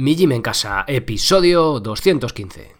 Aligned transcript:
Mi 0.00 0.16
Gym 0.16 0.32
en 0.32 0.40
Casa, 0.40 0.86
episodio 0.88 1.78
215. 1.78 2.74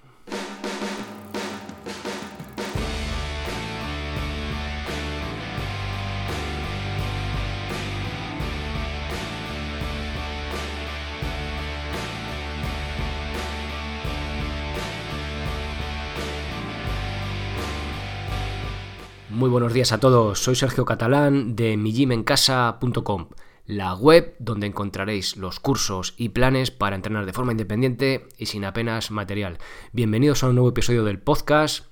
Muy 19.28 19.50
buenos 19.50 19.74
días 19.74 19.92
a 19.92 20.00
todos, 20.00 20.38
soy 20.38 20.56
Sergio 20.56 20.86
Catalán 20.86 21.54
de 21.54 21.76
mijimencasa.com 21.76 23.26
la 23.70 23.94
web 23.94 24.34
donde 24.40 24.66
encontraréis 24.66 25.36
los 25.36 25.60
cursos 25.60 26.14
y 26.16 26.30
planes 26.30 26.72
para 26.72 26.96
entrenar 26.96 27.24
de 27.24 27.32
forma 27.32 27.52
independiente 27.52 28.26
y 28.36 28.46
sin 28.46 28.64
apenas 28.64 29.12
material. 29.12 29.58
Bienvenidos 29.92 30.42
a 30.42 30.48
un 30.48 30.56
nuevo 30.56 30.70
episodio 30.70 31.04
del 31.04 31.20
podcast, 31.20 31.86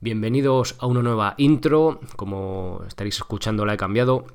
bienvenidos 0.00 0.76
a 0.78 0.86
una 0.86 1.02
nueva 1.02 1.34
intro, 1.38 2.00
como 2.16 2.82
estaréis 2.86 3.16
escuchando 3.16 3.64
la 3.64 3.74
he 3.74 3.78
cambiado 3.78 4.26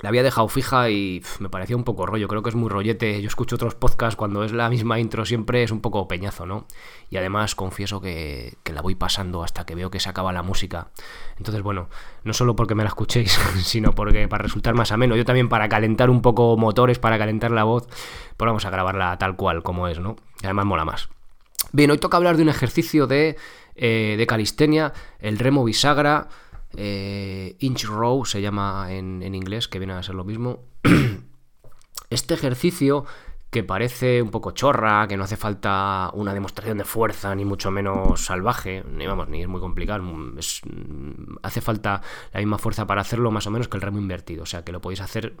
la 0.00 0.08
había 0.08 0.22
dejado 0.22 0.48
fija 0.48 0.90
y 0.90 1.22
me 1.40 1.48
parecía 1.48 1.76
un 1.76 1.84
poco 1.84 2.06
rollo, 2.06 2.28
creo 2.28 2.42
que 2.42 2.48
es 2.48 2.54
muy 2.54 2.68
rollete. 2.68 3.20
Yo 3.20 3.28
escucho 3.28 3.56
otros 3.56 3.74
podcasts 3.74 4.16
cuando 4.16 4.44
es 4.44 4.52
la 4.52 4.68
misma 4.70 4.98
intro 4.98 5.24
siempre 5.24 5.62
es 5.62 5.70
un 5.70 5.80
poco 5.80 6.08
peñazo, 6.08 6.46
¿no? 6.46 6.66
Y 7.10 7.16
además 7.16 7.54
confieso 7.54 8.00
que, 8.00 8.56
la 8.72 8.82
voy 8.82 8.94
pasando 8.94 9.42
hasta 9.42 9.66
que 9.66 9.74
veo 9.74 9.90
que 9.90 10.00
se 10.00 10.08
acaba 10.08 10.32
la 10.32 10.42
música. 10.42 10.88
Entonces, 11.36 11.62
bueno, 11.62 11.88
no 12.24 12.32
solo 12.32 12.56
porque 12.56 12.74
me 12.74 12.82
la 12.82 12.88
escuchéis, 12.88 13.32
sino 13.62 13.92
porque 13.92 14.28
para 14.28 14.42
resultar 14.42 14.74
más 14.74 14.92
ameno, 14.92 15.16
yo 15.16 15.24
también 15.24 15.48
para 15.48 15.68
calentar 15.68 16.08
un 16.08 16.22
poco 16.22 16.56
motores, 16.56 16.98
para 16.98 17.18
calentar 17.18 17.50
la 17.50 17.64
voz, 17.64 17.86
pues 18.36 18.46
vamos 18.46 18.64
a 18.64 18.70
grabarla 18.70 19.18
tal 19.18 19.36
cual 19.36 19.62
como 19.62 19.88
es, 19.88 19.98
¿no? 19.98 20.16
Y 20.42 20.46
además 20.46 20.66
mola 20.66 20.84
más. 20.84 21.08
Bien, 21.72 21.90
hoy 21.90 21.98
toca 21.98 22.16
hablar 22.16 22.36
de 22.36 22.42
un 22.42 22.48
ejercicio 22.48 23.06
de, 23.06 23.36
eh, 23.76 24.14
de 24.16 24.26
calistenia, 24.26 24.92
el 25.18 25.38
remo 25.38 25.64
bisagra. 25.64 26.28
Eh, 26.76 27.56
inch 27.58 27.84
row 27.84 28.24
se 28.24 28.40
llama 28.40 28.86
en, 28.90 29.34
inglés, 29.34 29.68
que 29.68 29.78
viene 29.78 29.94
a 29.94 30.02
ser 30.02 30.14
lo 30.14 30.24
mismo. 30.24 30.60
este 32.10 32.34
ejercicio 32.34 33.04
que 33.50 33.64
parece 33.64 34.22
un 34.22 34.30
poco 34.30 34.52
chorra, 34.52 35.08
que 35.08 35.16
no 35.16 35.24
hace 35.24 35.36
falta 35.36 36.10
una 36.14 36.32
demostración 36.32 36.78
de 36.78 36.84
fuerza, 36.84 37.34
ni 37.34 37.44
mucho 37.44 37.72
menos 37.72 38.24
salvaje, 38.24 38.84
ni 38.88 39.08
vamos, 39.08 39.28
ni 39.28 39.42
es 39.42 39.48
muy 39.48 39.60
complicado. 39.60 40.04
hace 41.42 41.60
falta 41.60 42.00
la 42.32 42.38
misma 42.38 42.58
fuerza 42.58 42.86
para 42.86 43.00
hacerlo, 43.00 43.32
más 43.32 43.48
o 43.48 43.50
menos, 43.50 43.66
que 43.66 43.76
el 43.76 43.82
remo 43.82 43.98
invertido. 43.98 44.44
O 44.44 44.46
sea, 44.46 44.62
que 44.62 44.70
lo 44.70 44.80
podéis 44.80 45.00
hacer, 45.00 45.34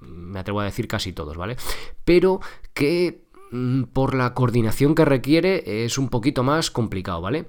me 0.00 0.38
atrevo 0.38 0.60
a 0.60 0.64
decir, 0.64 0.86
casi 0.86 1.12
todos, 1.12 1.36
¿vale? 1.36 1.56
Pero 2.04 2.40
que 2.74 3.24
mm, 3.50 3.84
por 3.84 4.14
la 4.14 4.34
coordinación 4.34 4.94
que 4.94 5.04
requiere 5.04 5.84
es 5.84 5.98
un 5.98 6.10
poquito 6.10 6.44
más 6.44 6.70
complicado, 6.70 7.20
¿vale? 7.20 7.48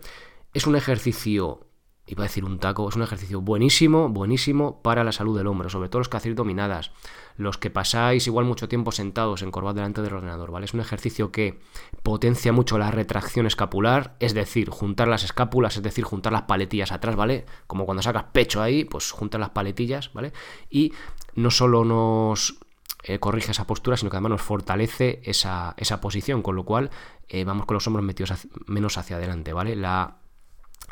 Es 0.55 0.65
un 0.65 0.75
ejercicio 0.75 1.68
iba 2.09 2.23
a 2.23 2.27
decir 2.27 2.43
un 2.43 2.57
taco, 2.57 2.89
es 2.89 2.95
un 2.95 3.03
ejercicio 3.03 3.39
buenísimo, 3.39 4.09
buenísimo 4.09 4.81
para 4.81 5.03
la 5.03 5.11
salud 5.11 5.37
del 5.37 5.45
hombro, 5.45 5.69
sobre 5.69 5.89
todo 5.89 5.99
los 5.99 6.09
que 6.09 6.17
hacéis 6.17 6.35
dominadas, 6.35 6.91
los 7.37 7.59
que 7.59 7.69
pasáis 7.69 8.25
igual 8.25 8.45
mucho 8.45 8.67
tiempo 8.67 8.91
sentados, 8.91 9.43
encorvados 9.43 9.75
delante 9.75 10.01
del 10.01 10.15
ordenador, 10.15 10.49
¿vale? 10.49 10.65
Es 10.65 10.73
un 10.73 10.79
ejercicio 10.79 11.31
que 11.31 11.59
potencia 12.01 12.51
mucho 12.51 12.79
la 12.79 12.89
retracción 12.89 13.45
escapular, 13.45 14.15
es 14.19 14.33
decir, 14.33 14.71
juntar 14.71 15.07
las 15.07 15.23
escápulas, 15.23 15.77
es 15.77 15.83
decir, 15.83 16.03
juntar 16.03 16.33
las 16.33 16.43
paletillas 16.43 16.91
atrás, 16.91 17.15
¿vale? 17.15 17.45
Como 17.67 17.85
cuando 17.85 18.01
sacas 18.01 18.25
pecho 18.31 18.59
ahí, 18.59 18.85
pues 18.85 19.11
juntas 19.11 19.39
las 19.39 19.51
paletillas, 19.51 20.11
¿vale? 20.11 20.33
Y 20.67 20.93
no 21.35 21.51
solo 21.51 21.85
nos 21.85 22.57
eh, 23.03 23.19
corrige 23.19 23.51
esa 23.51 23.67
postura, 23.67 23.97
sino 23.97 24.09
que 24.09 24.17
además 24.17 24.31
nos 24.31 24.41
fortalece 24.41 25.21
esa, 25.23 25.75
posición, 26.01 26.41
con 26.41 26.55
lo 26.55 26.65
cual 26.65 26.89
eh, 27.27 27.43
vamos 27.43 27.67
con 27.67 27.75
los 27.75 27.85
hombros 27.85 28.03
metidos 28.03 28.47
menos 28.65 28.97
hacia 28.97 29.17
adelante, 29.17 29.53
¿vale? 29.53 29.75
La 29.75 30.17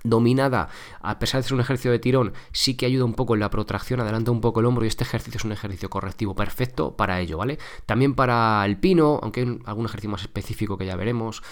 dominada, 0.03 0.69
a 1.01 1.19
pesar 1.19 1.41
de 1.41 1.47
ser 1.47 1.55
un 1.55 1.61
ejercicio 1.61 1.91
de 1.91 1.99
tirón, 1.99 2.33
sí 2.51 2.75
que 2.77 2.85
ayuda 2.85 3.05
un 3.05 3.13
poco 3.13 3.33
en 3.33 3.39
la 3.39 3.49
protracción, 3.49 3.99
adelanta 3.99 4.31
un 4.31 4.41
poco 4.41 4.59
el 4.59 4.65
hombro 4.65 4.85
y 4.85 4.87
este 4.87 5.03
ejercicio 5.03 5.37
es 5.37 5.45
un 5.45 5.51
ejercicio 5.51 5.89
correctivo 5.89 6.35
perfecto 6.35 6.95
para 6.95 7.19
ello, 7.19 7.37
¿vale? 7.37 7.57
También 7.85 8.15
para 8.15 8.65
el 8.65 8.77
pino, 8.77 9.19
aunque 9.21 9.41
hay 9.41 9.59
algún 9.65 9.85
ejercicio 9.85 10.09
más 10.09 10.21
específico 10.21 10.77
que 10.77 10.85
ya 10.85 10.95
veremos, 10.95 11.43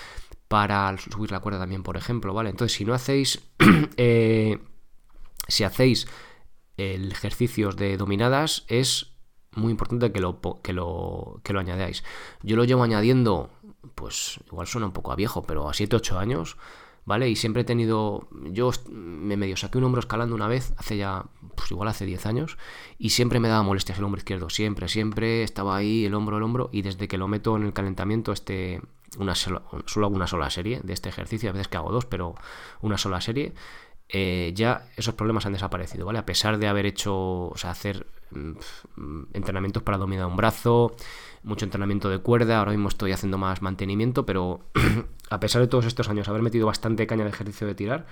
para 0.47 0.95
subir 0.97 1.31
la 1.31 1.39
cuerda 1.39 1.59
también, 1.59 1.84
por 1.84 1.97
ejemplo, 1.97 2.34
¿vale? 2.34 2.50
Entonces, 2.50 2.78
si 2.78 2.85
no 2.85 2.94
hacéis, 2.94 3.44
eh, 3.97 4.59
si 5.47 5.63
hacéis 5.63 6.07
el 6.78 7.11
ejercicios 7.11 7.78
de 7.78 7.97
dominadas, 7.97 8.66
es 8.67 9.16
muy 9.51 9.72
importante 9.72 10.11
que 10.11 10.19
lo, 10.19 10.39
que 10.61 10.73
lo, 10.73 11.39
que 11.44 11.53
lo 11.53 11.59
añadáis. 11.59 12.03
Yo 12.44 12.55
lo 12.57 12.66
llevo 12.66 12.84
añadiendo, 12.84 13.50
pues 13.95 14.39
igual 14.47 14.67
suena 14.67 14.88
un 14.88 14.94
poco 14.94 15.11
a 15.11 15.16
viejo, 15.16 15.44
pero 15.44 15.67
a 15.69 15.73
7-8 15.73 16.17
años 16.17 16.57
¿vale? 17.05 17.29
Y 17.29 17.35
siempre 17.35 17.61
he 17.61 17.66
tenido, 17.66 18.27
yo 18.31 18.71
me 18.89 19.38
medio 19.38 19.55
saqué 19.55 19.77
un 19.77 19.85
hombro 19.85 19.99
escalando 19.99 20.35
una 20.35 20.47
vez, 20.47 20.73
hace 20.77 20.97
ya, 20.97 21.25
pues 21.55 21.71
igual 21.71 21.88
hace 21.88 22.05
10 22.05 22.25
años, 22.25 22.57
y 22.97 23.11
siempre 23.11 23.39
me 23.39 23.47
daba 23.47 23.63
molestias 23.63 23.99
el 23.99 24.03
hombro 24.03 24.19
izquierdo, 24.19 24.49
siempre, 24.49 24.88
siempre 24.88 25.43
estaba 25.43 25.75
ahí 25.75 26.05
el 26.05 26.16
hombro, 26.16 26.38
el 26.38 26.43
hombro, 26.43 26.69
y 26.71 26.81
desde 26.81 27.07
que 27.07 27.17
lo 27.17 27.27
meto 27.27 27.55
en 27.55 27.63
el 27.63 27.73
calentamiento, 27.73 28.31
este, 28.31 28.81
una 29.19 29.35
sola, 29.35 29.61
solo 29.85 30.07
hago 30.07 30.16
una 30.16 30.27
sola 30.27 30.49
serie 30.49 30.81
de 30.83 30.93
este 30.93 31.09
ejercicio, 31.09 31.49
a 31.49 31.53
veces 31.53 31.67
que 31.67 31.77
hago 31.77 31.91
dos, 31.91 32.05
pero 32.05 32.35
una 32.81 32.97
sola 32.97 33.22
serie, 33.22 33.53
eh, 34.09 34.51
ya 34.55 34.89
esos 34.97 35.13
problemas 35.16 35.45
han 35.45 35.53
desaparecido, 35.53 36.05
¿vale? 36.05 36.19
A 36.19 36.25
pesar 36.25 36.57
de 36.57 36.67
haber 36.67 36.85
hecho, 36.85 37.16
o 37.47 37.57
sea, 37.57 37.72
hacer 37.72 38.07
entrenamientos 39.34 39.84
para 39.84 39.97
dominar 39.97 40.25
un 40.25 40.35
brazo, 40.35 40.96
mucho 41.44 41.66
entrenamiento 41.66 42.09
de 42.09 42.19
cuerda, 42.19 42.59
ahora 42.59 42.72
mismo 42.72 42.90
estoy 42.90 43.12
haciendo 43.12 43.38
más 43.38 43.62
mantenimiento, 43.62 44.25
pero 44.25 44.62
a 45.29 45.40
pesar 45.40 45.62
de 45.62 45.68
todos 45.68 45.85
estos 45.85 46.09
años 46.09 46.28
haber 46.28 46.41
metido 46.41 46.68
bastante 46.68 47.07
caña 47.07 47.23
de 47.23 47.29
ejercicio 47.29 47.68
de 47.68 47.75
tirar, 47.75 48.06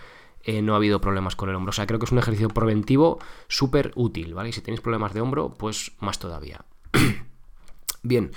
eh, 0.44 0.62
no 0.62 0.74
ha 0.74 0.78
habido 0.78 1.00
problemas 1.00 1.36
con 1.36 1.50
el 1.50 1.56
hombro. 1.56 1.70
O 1.70 1.74
sea, 1.74 1.88
creo 1.88 2.00
que 2.00 2.06
es 2.06 2.12
un 2.12 2.20
ejercicio 2.20 2.50
preventivo 2.50 3.20
súper 3.48 3.92
útil, 3.96 4.34
¿vale? 4.34 4.50
Y 4.50 4.52
si 4.52 4.62
tenéis 4.62 4.82
problemas 4.82 5.14
de 5.14 5.22
hombro, 5.22 5.54
pues 5.54 5.94
más 6.00 6.20
todavía. 6.20 6.66
Bien. 8.04 8.32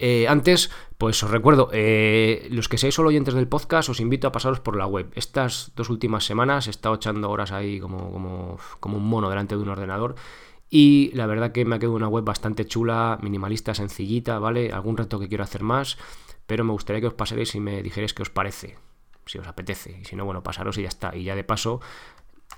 Eh, 0.00 0.26
antes, 0.26 0.72
pues 0.98 1.22
os 1.22 1.30
recuerdo, 1.30 1.70
eh, 1.72 2.48
los 2.50 2.68
que 2.68 2.78
seáis 2.78 2.96
solo 2.96 3.10
oyentes 3.10 3.34
del 3.34 3.46
podcast, 3.46 3.88
os 3.88 4.00
invito 4.00 4.26
a 4.26 4.32
pasaros 4.32 4.58
por 4.58 4.76
la 4.76 4.86
web. 4.86 5.12
Estas 5.14 5.70
dos 5.76 5.88
últimas 5.88 6.24
semanas 6.24 6.66
he 6.66 6.70
estado 6.70 6.96
echando 6.96 7.30
horas 7.30 7.52
ahí 7.52 7.78
como, 7.78 8.10
como, 8.10 8.58
como 8.80 8.98
un 8.98 9.06
mono 9.08 9.30
delante 9.30 9.54
de 9.54 9.62
un 9.62 9.68
ordenador 9.68 10.16
y 10.76 11.12
la 11.14 11.26
verdad 11.26 11.52
que 11.52 11.64
me 11.64 11.76
ha 11.76 11.78
quedado 11.78 11.94
una 11.94 12.08
web 12.08 12.24
bastante 12.24 12.66
chula, 12.66 13.16
minimalista, 13.22 13.74
sencillita, 13.74 14.40
¿vale? 14.40 14.72
Algún 14.72 14.96
reto 14.96 15.20
que 15.20 15.28
quiero 15.28 15.44
hacer 15.44 15.62
más, 15.62 15.98
pero 16.48 16.64
me 16.64 16.72
gustaría 16.72 17.00
que 17.00 17.06
os 17.06 17.14
pasaréis 17.14 17.54
y 17.54 17.60
me 17.60 17.80
dijerais 17.80 18.12
qué 18.12 18.22
os 18.22 18.30
parece, 18.30 18.76
si 19.24 19.38
os 19.38 19.46
apetece. 19.46 20.00
Y 20.00 20.04
si 20.04 20.16
no, 20.16 20.24
bueno, 20.24 20.42
pasaros 20.42 20.76
y 20.78 20.82
ya 20.82 20.88
está. 20.88 21.14
Y 21.14 21.22
ya 21.22 21.36
de 21.36 21.44
paso, 21.44 21.80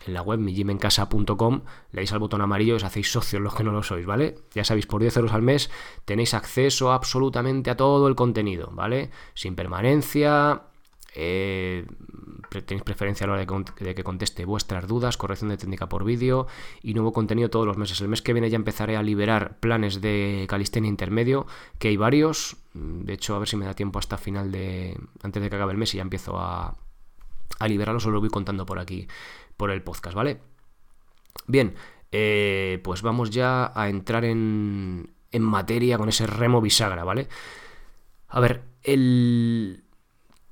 en 0.06 0.14
la 0.14 0.22
web 0.22 0.38
mijimencasa.com 0.38 1.60
le 1.92 2.00
dais 2.00 2.10
al 2.10 2.18
botón 2.18 2.40
amarillo 2.40 2.72
y 2.72 2.76
os 2.76 2.84
hacéis 2.84 3.12
socios 3.12 3.42
los 3.42 3.54
que 3.54 3.64
no 3.64 3.72
lo 3.72 3.82
sois, 3.82 4.06
¿vale? 4.06 4.36
Ya 4.54 4.64
sabéis, 4.64 4.86
por 4.86 5.02
10 5.02 5.18
euros 5.18 5.34
al 5.34 5.42
mes 5.42 5.70
tenéis 6.06 6.32
acceso 6.32 6.92
absolutamente 6.92 7.68
a 7.68 7.76
todo 7.76 8.08
el 8.08 8.14
contenido, 8.14 8.70
¿vale? 8.72 9.10
Sin 9.34 9.54
permanencia, 9.54 10.62
eh, 11.14 11.84
tenéis 12.48 12.82
preferencia 12.82 13.24
a 13.24 13.28
la 13.28 13.34
hora 13.34 13.46
de, 13.80 13.94
que 13.94 14.04
conteste 14.04 14.44
vuestras 14.44 14.86
dudas, 14.86 15.16
corrección 15.16 15.50
de 15.50 15.56
técnica 15.56 15.88
por 15.88 16.04
vídeo 16.04 16.46
y 16.82 16.94
nuevo 16.94 17.12
contenido 17.12 17.50
todos 17.50 17.66
los 17.66 17.76
meses. 17.76 18.00
El 18.00 18.08
mes 18.08 18.22
que 18.22 18.32
viene 18.32 18.50
ya 18.50 18.56
empezaré 18.56 18.96
a 18.96 19.02
liberar 19.02 19.58
planes 19.60 20.00
de 20.00 20.46
calistenia 20.48 20.88
intermedio, 20.88 21.46
que 21.78 21.88
hay 21.88 21.96
varios. 21.96 22.56
De 22.74 23.12
hecho, 23.12 23.34
a 23.34 23.38
ver 23.38 23.48
si 23.48 23.56
me 23.56 23.66
da 23.66 23.74
tiempo 23.74 23.98
hasta 23.98 24.18
final 24.18 24.52
de. 24.52 24.98
antes 25.22 25.42
de 25.42 25.50
que 25.50 25.56
acabe 25.56 25.72
el 25.72 25.78
mes 25.78 25.94
y 25.94 25.98
ya 25.98 26.02
empiezo 26.02 26.38
a, 26.38 26.76
a 27.58 27.68
liberarlos, 27.68 28.06
os 28.06 28.12
lo 28.12 28.20
voy 28.20 28.30
contando 28.30 28.66
por 28.66 28.78
aquí, 28.78 29.08
por 29.56 29.70
el 29.70 29.82
podcast, 29.82 30.14
¿vale? 30.14 30.40
Bien, 31.46 31.74
eh, 32.12 32.80
pues 32.82 33.02
vamos 33.02 33.30
ya 33.30 33.72
a 33.74 33.88
entrar 33.88 34.24
en, 34.24 35.10
en 35.32 35.42
materia 35.42 35.98
con 35.98 36.08
ese 36.08 36.26
remo 36.26 36.60
bisagra, 36.60 37.04
¿vale? 37.04 37.28
A 38.28 38.40
ver, 38.40 38.62
el, 38.82 39.84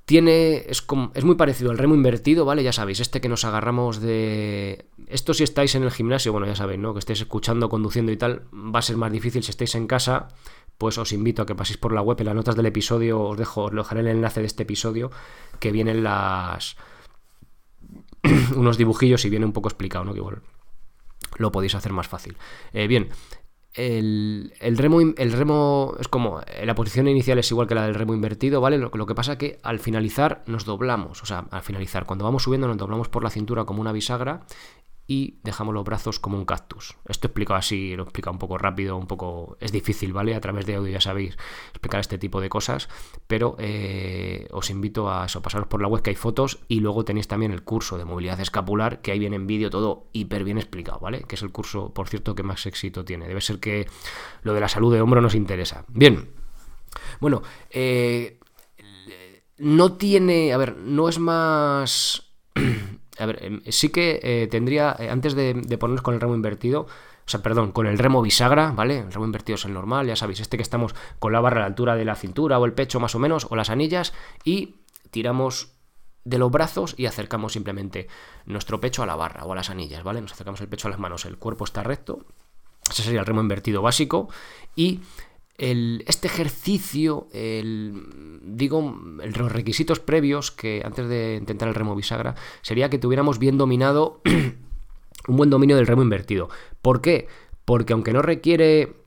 tiene. 0.05 0.65
Es, 0.69 0.85
es, 1.15 1.25
muy 1.25 1.35
parecido 1.35 1.71
al 1.71 1.79
remo 1.79 1.95
invertido, 1.95 2.45
¿vale? 2.45 2.63
Ya 2.63 2.73
sabéis, 2.73 3.01
este 3.01 3.21
que 3.21 3.29
nos 3.29 3.45
agarramos 3.45 4.01
de. 4.01 4.87
Esto 5.07 5.35
si 5.35 5.45
estáis 5.45 5.75
en 5.75 5.83
el 5.83 5.91
gimnasio, 5.91 6.33
bueno, 6.33 6.47
ya 6.47 6.57
sabéis, 6.57 6.81
¿no? 6.81 6.93
Que 6.93 6.99
estéis 6.99 7.21
escuchando, 7.21 7.69
conduciendo 7.69 8.13
y 8.13 8.17
tal, 8.17 8.47
va 8.53 8.79
a 8.79 8.83
ser 8.83 8.97
más 8.97 9.13
difícil. 9.13 9.43
Si 9.43 9.51
estáis 9.51 9.75
en 9.75 9.87
casa, 9.87 10.29
pues 10.79 10.99
os 10.99 11.13
invito 11.13 11.43
a 11.43 11.47
que 11.47 11.55
paséis 11.55 11.79
por 11.79 11.93
la 11.93 12.03
web. 12.03 12.19
En 12.21 12.27
las 12.27 12.35
notas 12.35 12.57
del 12.57 12.67
episodio 12.67 13.21
os 13.21 13.37
dejo, 13.39 13.65
os 13.65 13.73
dejaré 13.73 14.01
el 14.01 14.09
enlace 14.09 14.41
de 14.41 14.47
este 14.47 14.65
episodio, 14.65 15.11
que 15.61 15.73
vienen 15.73 16.05
las. 16.05 16.77
unos 18.57 18.79
dibujillos 18.79 19.25
y 19.25 19.31
viene 19.31 19.47
un 19.47 19.53
poco 19.53 19.69
explicado, 19.69 20.05
¿no? 20.05 20.13
Que 20.13 20.19
igual 20.19 20.43
lo 21.37 21.53
podéis 21.53 21.75
hacer 21.75 21.93
más 21.93 22.09
fácil. 22.09 22.37
Eh, 22.73 22.87
bien, 22.87 23.09
el, 23.75 24.53
remo, 24.77 25.01
el 25.01 25.33
remo 25.33 25.95
es 25.99 26.09
como, 26.09 26.41
la 26.63 26.75
posición 26.75 27.09
inicial 27.09 27.39
es 27.39 27.51
igual 27.51 27.67
que 27.67 27.75
la 27.75 27.85
del 27.85 27.95
remo 27.95 28.15
invertido, 28.15 28.61
¿vale? 28.61 28.79
Lo, 28.79 28.91
que 28.91 29.15
pasa 29.15 29.37
que 29.37 29.59
al 29.63 29.81
finalizar 29.81 30.43
nos 30.47 30.65
doblamos, 30.65 31.23
o 31.23 31.27
sea, 31.27 31.47
al 31.51 31.63
finalizar, 31.63 32.07
cuando 32.07 32.25
vamos 32.25 32.45
subiendo 32.45 32.69
nos 32.69 32.77
doblamos 32.77 33.09
por 33.09 33.25
la 33.25 33.31
cintura 33.31 33.65
como 33.65 33.81
una 33.81 33.93
bisagra 33.93 34.43
y 35.07 35.39
dejamos 35.43 35.75
los 35.75 35.85
brazos 35.85 36.19
como 36.19 36.39
un 36.39 36.45
cactus. 36.45 36.97
Esto 37.07 37.27
explicado 37.27 37.59
así, 37.59 37.95
lo 37.95 38.05
explica 38.05 38.31
un 38.31 38.39
poco 38.39 38.57
rápido, 38.57 38.97
un 38.97 39.07
poco... 39.07 39.57
Es 39.61 39.71
difícil, 39.71 40.13
¿vale? 40.13 40.35
A 40.35 40.41
través 40.41 40.65
de 40.65 40.77
audio 40.77 40.93
ya 40.93 41.01
sabéis 41.01 41.37
explicar 41.71 42.01
este 42.01 42.19
tipo 42.19 42.41
de 42.41 42.49
cosas, 42.49 42.89
pero 43.27 43.57
eh, 43.59 44.49
os 44.51 44.71
invito 44.71 45.11
a 45.11 45.27
eso, 45.27 45.43
pasaros 45.43 45.69
por 45.69 45.83
la 45.83 45.89
web 45.89 46.03
que 46.03 46.11
hay 46.11 46.17
fotos 46.17 46.61
y 46.69 46.81
luego 46.81 47.05
tenéis 47.05 47.29
también 47.29 47.53
el 47.53 47.65
curso 47.65 47.99
de 47.99 48.07
movilidad 48.07 48.41
escapular, 48.41 49.03
que 49.03 49.13
ahí 49.13 49.19
viene 49.19 49.37
en 49.37 49.47
vídeo 49.47 49.69
todo 49.69 50.07
hiper 50.13 50.45
bien 50.45 50.59
explicado, 50.59 51.01
¿vale? 51.01 51.25
Que 51.25 51.35
es 51.35 51.43
el 51.43 51.53
curso, 51.53 51.93
por 51.93 52.09
cierto, 52.09 52.35
que 52.35 52.43
más 52.43 52.65
éxito 52.65 53.05
tiene. 53.05 53.29
Debe 53.29 53.43
ser 53.43 53.61
que 53.61 53.87
lo 54.43 54.55
de 54.55 54.61
la 54.61 54.69
salud 54.69 54.93
de 54.93 55.03
hombro 55.03 55.21
nos 55.21 55.35
interesa. 55.35 55.85
Bien. 55.89 56.31
Bueno, 57.21 57.43
eh, 57.71 58.39
no 59.59 59.93
tiene... 59.93 60.53
A 60.53 60.57
ver, 60.57 60.77
no 60.79 61.09
es 61.09 61.19
más... 61.19 62.31
A 63.19 63.27
ver, 63.27 63.45
em, 63.45 63.63
sí 63.69 63.91
que 63.91 64.21
eh, 64.23 64.49
tendría, 64.49 64.97
eh, 64.99 65.09
antes 65.09 65.35
de, 65.35 65.55
ponernos 65.79 66.03
con 66.03 66.15
el 66.15 66.21
remo 66.21 66.35
invertido, 66.35 66.83
o 66.83 67.29
sea, 67.29 67.43
perdón, 67.43 67.73
con 67.73 67.87
el 67.87 67.99
remo 67.99 68.23
bisagra, 68.23 68.73
¿vale? 68.73 68.99
El 68.99 69.13
remo 69.13 69.25
invertido 69.25 69.55
es 69.55 69.65
el 69.65 69.73
normal, 69.73 70.07
ya 70.07 70.17
sabéis, 70.17 70.41
este 70.41 70.57
que 70.57 70.63
estamos 70.63 70.95
con 71.19 71.33
la 71.33 71.41
barra 71.41 71.59
a 71.59 71.61
la 71.61 71.67
altura 71.67 71.97
de 71.97 72.05
la 72.05 72.17
cintura 72.17 72.59
o 72.59 72.65
el 72.65 72.73
pecho 72.73 73.01
más 73.01 73.15
o 73.15 73.19
menos, 73.19 73.47
o 73.49 73.57
las 73.57 73.71
anillas, 73.71 74.13
y 74.45 74.77
tiramos 75.11 75.73
de 76.25 76.39
los 76.39 76.51
brazos 76.51 76.95
y 76.97 77.07
acercamos 77.07 77.53
simplemente 77.53 78.09
nuestro 78.47 78.81
pecho 78.81 79.03
a 79.03 79.07
la 79.07 79.15
barra 79.15 79.45
o 79.45 79.53
a 79.53 79.57
las 79.57 79.71
anillas, 79.71 80.03
¿vale? 80.03 80.21
Nos 80.21 80.33
acercamos 80.33 80.61
el 80.61 80.69
pecho 80.69 80.89
a 80.89 80.91
las 80.91 81.01
manos, 81.01 81.25
el 81.25 81.39
cuerpo 81.39 81.65
está 81.65 81.83
recto, 81.83 82.25
ese 82.91 83.03
sería 83.03 83.21
el 83.21 83.27
remo 83.27 83.41
invertido 83.41 83.81
básico, 83.81 84.29
y 84.75 85.01
este 85.57 86.27
ejercicio, 86.27 87.29
el, 87.33 88.41
digo, 88.43 89.01
los 89.37 89.53
requisitos 89.53 90.01
previos 90.01 90.51
que 90.51 90.83
antes 90.85 91.09
de 91.09 91.37
intentar 91.37 91.69
el 91.69 91.75
remo 91.75 91.95
bisagra 91.95 92.35
sería 92.63 92.91
que 92.91 92.99
tuviéramos 92.99 93.39
bien 93.39 93.57
dominado 93.57 94.21
un 95.29 95.37
buen 95.37 95.51
dominio 95.51 95.77
del 95.77 95.87
remo 95.87 96.03
invertido. 96.03 96.49
¿Por 96.83 97.01
qué? 97.01 97.29
Porque 97.65 97.93
aunque 97.93 98.13
no 98.13 98.21
requiere 98.21 99.05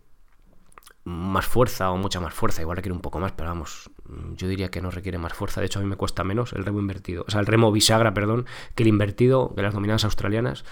más 1.03 1.45
fuerza 1.45 1.91
o 1.91 1.97
mucha 1.97 2.19
más 2.19 2.33
fuerza, 2.33 2.61
igual 2.61 2.77
requiere 2.77 2.95
un 2.95 3.01
poco 3.01 3.19
más, 3.19 3.31
pero 3.31 3.49
vamos, 3.49 3.89
yo 4.35 4.47
diría 4.47 4.69
que 4.69 4.81
no 4.81 4.91
requiere 4.91 5.17
más 5.17 5.33
fuerza. 5.33 5.61
De 5.61 5.67
hecho, 5.67 5.79
a 5.79 5.81
mí 5.81 5.87
me 5.87 5.95
cuesta 5.95 6.23
menos 6.23 6.53
el 6.53 6.65
remo 6.65 6.79
invertido, 6.79 7.23
o 7.27 7.31
sea, 7.31 7.39
el 7.39 7.45
remo 7.45 7.71
bisagra, 7.71 8.13
perdón, 8.13 8.45
que 8.75 8.83
el 8.83 8.89
invertido 8.89 9.53
de 9.55 9.63
las 9.63 9.73
dominadas 9.73 10.03
australianas. 10.05 10.65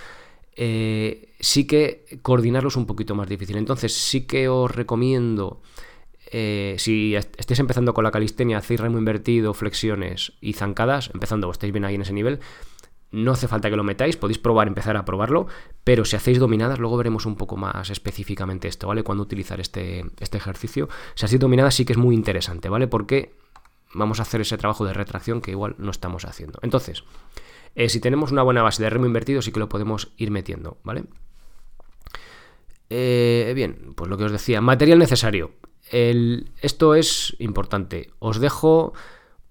Eh, 0.55 1.33
sí 1.39 1.67
que 1.67 2.19
coordinarlos 2.21 2.75
un 2.75 2.85
poquito 2.85 3.15
más 3.15 3.27
difícil. 3.27 3.57
Entonces 3.57 3.93
sí 3.93 4.21
que 4.21 4.47
os 4.47 4.71
recomiendo, 4.71 5.61
eh, 6.31 6.75
si 6.77 7.15
estáis 7.15 7.59
empezando 7.59 7.93
con 7.93 8.03
la 8.03 8.11
calistenia, 8.11 8.57
hacéis 8.57 8.79
remo 8.79 8.97
invertido, 8.97 9.53
flexiones 9.53 10.33
y 10.41 10.53
zancadas, 10.53 11.11
empezando 11.13 11.47
o 11.47 11.51
estáis 11.51 11.73
bien 11.73 11.85
ahí 11.85 11.95
en 11.95 12.01
ese 12.01 12.13
nivel, 12.13 12.39
no 13.11 13.31
hace 13.31 13.47
falta 13.47 13.69
que 13.69 13.75
lo 13.75 13.83
metáis, 13.83 14.17
podéis 14.17 14.39
probar, 14.39 14.67
empezar 14.67 14.97
a 14.97 15.05
probarlo, 15.05 15.47
pero 15.83 16.03
si 16.03 16.15
hacéis 16.15 16.39
dominadas, 16.39 16.79
luego 16.79 16.97
veremos 16.97 17.25
un 17.25 17.35
poco 17.35 17.55
más 17.55 17.89
específicamente 17.89 18.67
esto, 18.67 18.87
¿vale? 18.87 19.03
Cuando 19.03 19.23
utilizar 19.23 19.59
este, 19.61 20.05
este 20.19 20.37
ejercicio. 20.37 20.89
Si 21.13 21.25
hacéis 21.25 21.39
dominadas 21.39 21.75
sí 21.75 21.85
que 21.85 21.93
es 21.93 21.97
muy 21.97 22.15
interesante, 22.15 22.67
¿vale? 22.67 22.87
Porque 22.87 23.33
vamos 23.93 24.19
a 24.19 24.23
hacer 24.23 24.41
ese 24.41 24.57
trabajo 24.57 24.85
de 24.85 24.93
retracción 24.93 25.41
que 25.41 25.51
igual 25.51 25.75
no 25.77 25.91
estamos 25.91 26.25
haciendo. 26.25 26.59
Entonces, 26.61 27.03
eh, 27.75 27.89
si 27.89 27.99
tenemos 27.99 28.31
una 28.31 28.43
buena 28.43 28.63
base 28.63 28.81
de 28.81 28.89
remo 28.89 29.05
invertido, 29.05 29.41
sí 29.41 29.51
que 29.51 29.59
lo 29.59 29.69
podemos 29.69 30.11
ir 30.17 30.31
metiendo, 30.31 30.77
¿vale? 30.83 31.03
Eh, 32.89 33.51
bien, 33.55 33.93
pues 33.95 34.09
lo 34.09 34.17
que 34.17 34.23
os 34.25 34.31
decía, 34.31 34.61
material 34.61 34.99
necesario. 34.99 35.51
esto 35.91 36.95
es 36.95 37.35
importante. 37.39 38.11
Os 38.19 38.39
dejo 38.39 38.93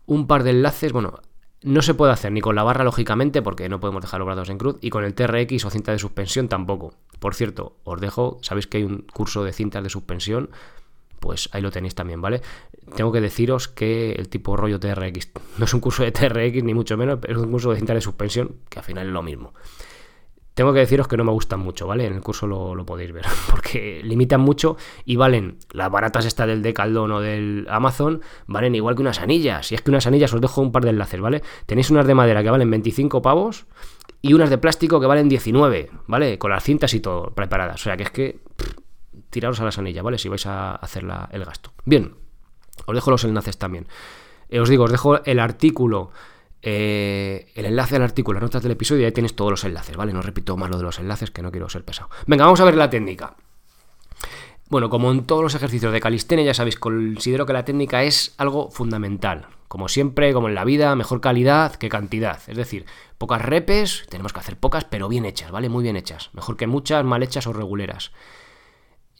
un 0.06 0.26
par 0.26 0.43
de 0.43 0.50
enlaces, 0.50 0.93
bueno, 0.93 1.21
no 1.62 1.81
se 1.81 1.94
puede 1.94 2.12
hacer 2.12 2.31
ni 2.32 2.41
con 2.41 2.55
la 2.55 2.62
barra, 2.62 2.85
lógicamente, 2.85 3.41
porque 3.41 3.69
no 3.69 3.81
podemos 3.81 4.03
dejar 4.03 4.21
los 4.21 4.26
brazos 4.26 4.50
en 4.50 4.59
cruz, 4.59 4.76
y 4.81 4.91
con 4.91 5.05
el 5.05 5.15
TRX 5.15 5.65
o 5.65 5.71
cinta 5.71 5.93
de 5.93 5.99
suspensión 5.99 6.49
tampoco. 6.49 6.94
Por 7.19 7.35
cierto, 7.35 7.76
os 7.85 8.00
dejo, 8.00 8.38
sabéis 8.43 8.67
que 8.67 8.79
hay 8.79 8.85
un 8.85 9.06
curso 9.12 9.44
de 9.44 9.53
cintas 9.53 9.82
de 9.82 9.91
suspensión 9.91 10.50
pues 11.25 11.49
ahí 11.53 11.62
lo 11.62 11.71
tenéis 11.71 11.94
también, 11.94 12.21
¿vale? 12.21 12.43
Tengo 12.97 13.11
que 13.11 13.23
deciros 13.23 13.67
que 13.67 14.12
el 14.12 14.29
tipo 14.29 14.59
rollo 14.59 14.79
TRX 14.79 15.31
no 15.59 15.65
es 15.65 15.73
un 15.73 15.81
curso 15.81 16.03
de 16.03 16.12
TRX 16.12 16.62
ni 16.62 16.75
mucho 16.75 16.99
menos, 16.99 17.19
pero 17.19 17.38
es 17.38 17.43
un 17.43 17.50
curso 17.50 17.71
de 17.71 17.76
cinta 17.79 17.94
de 17.94 18.03
suspensión, 18.03 18.56
que 18.69 18.79
al 18.79 18.85
final 18.85 19.06
es 19.06 19.12
lo 19.15 19.23
mismo. 19.23 19.55
Tengo 20.53 20.75
que 20.75 20.81
deciros 20.81 21.09
que 21.09 21.17
no 21.17 21.25
me 21.25 21.32
gustan 21.32 21.61
mucho, 21.61 21.87
¿vale? 21.87 22.05
En 22.05 22.12
el 22.12 22.21
curso 22.21 22.47
lo, 22.47 22.85
podéis 22.85 23.11
ver, 23.11 23.25
porque 23.50 24.03
limitan 24.05 24.43
mucho 24.43 24.76
y 25.06 25.17
valen, 25.17 25.56
las 25.73 25.91
baratas 25.91 26.26
esta 26.26 26.47
del 26.47 26.61
Decaldón 26.61 27.11
o 27.11 27.21
del 27.23 27.67
Amazon, 27.71 28.21
valen 28.47 28.75
igual 28.75 28.94
que 28.94 29.00
unas 29.00 29.19
anillas. 29.19 29.73
Y 29.73 29.76
es 29.76 29.81
que 29.81 29.91
unas 29.91 30.06
anillas 30.06 30.35
os 30.35 30.43
dejo 30.43 30.61
un 30.61 30.73
par 30.73 30.85
de 30.85 30.91
enlaces, 30.91 31.23
¿vale? 31.23 31.43
Tenéis 31.65 31.88
unas 31.88 32.06
de 32.06 32.15
madera 32.15 32.43
que 32.43 32.50
valen 32.50 32.71
25 32.71 33.23
pavos 33.23 33.65
y 34.21 34.35
unas 34.35 34.50
de 34.50 34.59
plástico 34.59 35.00
que 35.00 35.06
valen 35.06 35.31
19, 35.31 35.91
¿vale? 36.06 36.38
Con 36.38 36.50
las 36.50 36.62
cintas 36.62 36.93
y 36.93 37.00
todo 37.00 37.35
preparadas. 37.35 37.81
O 37.81 37.85
sea 37.85 37.97
que 37.97 38.03
es 38.03 38.11
que 38.11 38.41
tiraros 39.34 39.60
a 39.60 39.64
la 39.64 39.72
sanilla, 39.72 40.02
¿vale? 40.02 40.16
Si 40.16 40.28
vais 40.28 40.46
a 40.46 40.76
hacer 40.76 41.04
el 41.31 41.44
gasto. 41.44 41.72
Bien, 41.84 42.14
os 42.86 42.94
dejo 42.94 43.10
los 43.10 43.25
enlaces 43.25 43.58
también. 43.58 43.86
Eh, 44.48 44.60
os 44.60 44.69
digo, 44.69 44.84
os 44.84 44.90
dejo 44.92 45.22
el 45.25 45.40
artículo, 45.40 46.12
eh, 46.62 47.50
el 47.56 47.66
enlace 47.66 47.96
al 47.96 48.02
artículo, 48.02 48.38
las 48.38 48.44
notas 48.44 48.62
del 48.62 48.72
episodio, 48.72 49.02
y 49.02 49.04
ahí 49.06 49.12
tenéis 49.12 49.34
todos 49.34 49.50
los 49.50 49.64
enlaces, 49.64 49.96
¿vale? 49.96 50.12
No 50.12 50.22
repito 50.22 50.56
más 50.56 50.70
lo 50.70 50.78
de 50.78 50.84
los 50.84 50.98
enlaces, 51.00 51.31
que 51.31 51.42
no 51.42 51.50
quiero 51.50 51.69
ser 51.69 51.84
pesado. 51.84 52.10
Venga, 52.26 52.44
vamos 52.44 52.60
a 52.60 52.64
ver 52.64 52.76
la 52.76 52.88
técnica. 52.88 53.34
Bueno, 54.70 54.88
como 54.88 55.10
en 55.10 55.25
todos 55.25 55.42
los 55.42 55.54
ejercicios 55.54 55.92
de 55.92 56.00
calistenia, 56.00 56.44
ya 56.44 56.54
sabéis, 56.54 56.78
considero 56.78 57.44
que 57.44 57.52
la 57.52 57.64
técnica 57.64 58.04
es 58.04 58.34
algo 58.38 58.70
fundamental. 58.70 59.48
Como 59.69 59.88
siempre, 59.88 60.32
como 60.32 60.48
en 60.48 60.54
la 60.54 60.64
vida, 60.64 60.94
mejor 60.94 61.20
calidad 61.20 61.75
que 61.75 61.88
cantidad. 61.88 62.40
Es 62.46 62.56
decir, 62.56 62.87
pocas 63.19 63.42
repes, 63.42 64.06
tenemos 64.08 64.32
que 64.32 64.38
hacer 64.38 64.56
pocas, 64.56 64.84
pero 64.84 65.08
bien 65.08 65.25
hechas, 65.25 65.50
¿vale? 65.50 65.69
Muy 65.69 65.82
bien 65.82 65.96
hechas. 65.96 66.30
Mejor 66.32 66.56
que 66.56 66.66
muchas 66.66 67.04
mal 67.04 67.22
hechas 67.22 67.46
o 67.46 67.52
reguleras. 67.52 68.12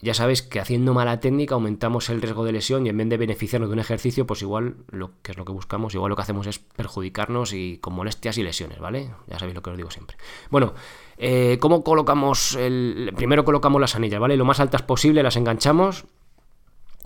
Ya 0.01 0.13
sabéis 0.13 0.43
que 0.43 0.61
haciendo 0.61 0.93
mala 0.93 1.21
técnica 1.21 1.55
aumentamos 1.55 2.11
el 2.11 2.21
riesgo 2.21 2.45
de 2.45 2.53
lesión 2.53 2.85
y 2.85 2.91
en 2.91 2.97
vez 2.97 3.09
de 3.09 3.17
beneficiarnos 3.17 3.71
de 3.71 3.75
un 3.75 3.79
ejercicio, 3.79 4.27
pues 4.27 4.43
igual 4.43 4.77
lo 4.91 5.13
que 5.23 5.33
es 5.33 5.39
lo 5.39 5.45
que 5.45 5.53
buscamos, 5.53 5.95
igual 5.95 6.11
lo 6.11 6.17
que 6.17 6.23
hacemos 6.23 6.47
es 6.47 6.59
perjudicarnos 6.59 7.53
y 7.53 7.79
con 7.79 7.95
molestias 7.95 8.37
y 8.39 8.43
lesiones, 8.43 8.81
¿vale? 8.81 9.11
Ya 9.29 9.39
sabéis 9.39 9.55
lo 9.55 9.63
que 9.63 9.71
os 9.71 9.77
digo 9.77 9.91
siempre. 9.91 10.17
Bueno, 10.51 10.75
eh, 11.17 11.59
¿cómo 11.61 11.83
colocamos 11.83 12.55
el. 12.57 13.13
Primero 13.17 13.45
colocamos 13.45 13.81
las 13.81 13.95
anillas, 13.95 14.21
¿vale? 14.21 14.37
Lo 14.37 14.45
más 14.45 14.61
altas 14.61 14.83
posible, 14.83 15.23
las 15.23 15.37
enganchamos. 15.37 16.05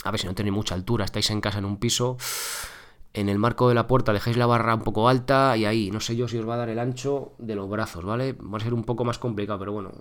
A 0.05 0.11
ver 0.11 0.20
si 0.20 0.26
no 0.26 0.35
tenéis 0.35 0.55
mucha 0.55 0.75
altura, 0.75 1.05
estáis 1.05 1.31
en 1.31 1.40
casa 1.40 1.58
en 1.58 1.67
un 1.67 1.79
piso 1.79 2.17
en 3.14 3.28
el 3.28 3.38
marco 3.38 3.69
de 3.69 3.75
la 3.75 3.87
puerta 3.87 4.12
dejáis 4.12 4.37
la 4.37 4.46
barra 4.46 4.75
un 4.75 4.82
poco 4.82 5.08
alta 5.08 5.56
y 5.56 5.64
ahí, 5.64 5.90
no 5.90 6.00
sé 6.00 6.14
yo 6.14 6.28
si 6.28 6.38
os 6.38 6.49
va 6.49 6.55
a 6.55 6.58
dar 6.58 6.69
el 6.69 6.78
ancho 6.78 7.32
de 7.38 7.55
los 7.55 7.69
brazos, 7.69 8.05
¿vale? 8.05 8.32
Va 8.32 8.58
a 8.58 8.60
ser 8.60 8.75
un 8.75 8.84
poco 8.84 9.05
más 9.05 9.19
complicado, 9.19 9.58
pero 9.58 9.72
bueno, 9.72 9.93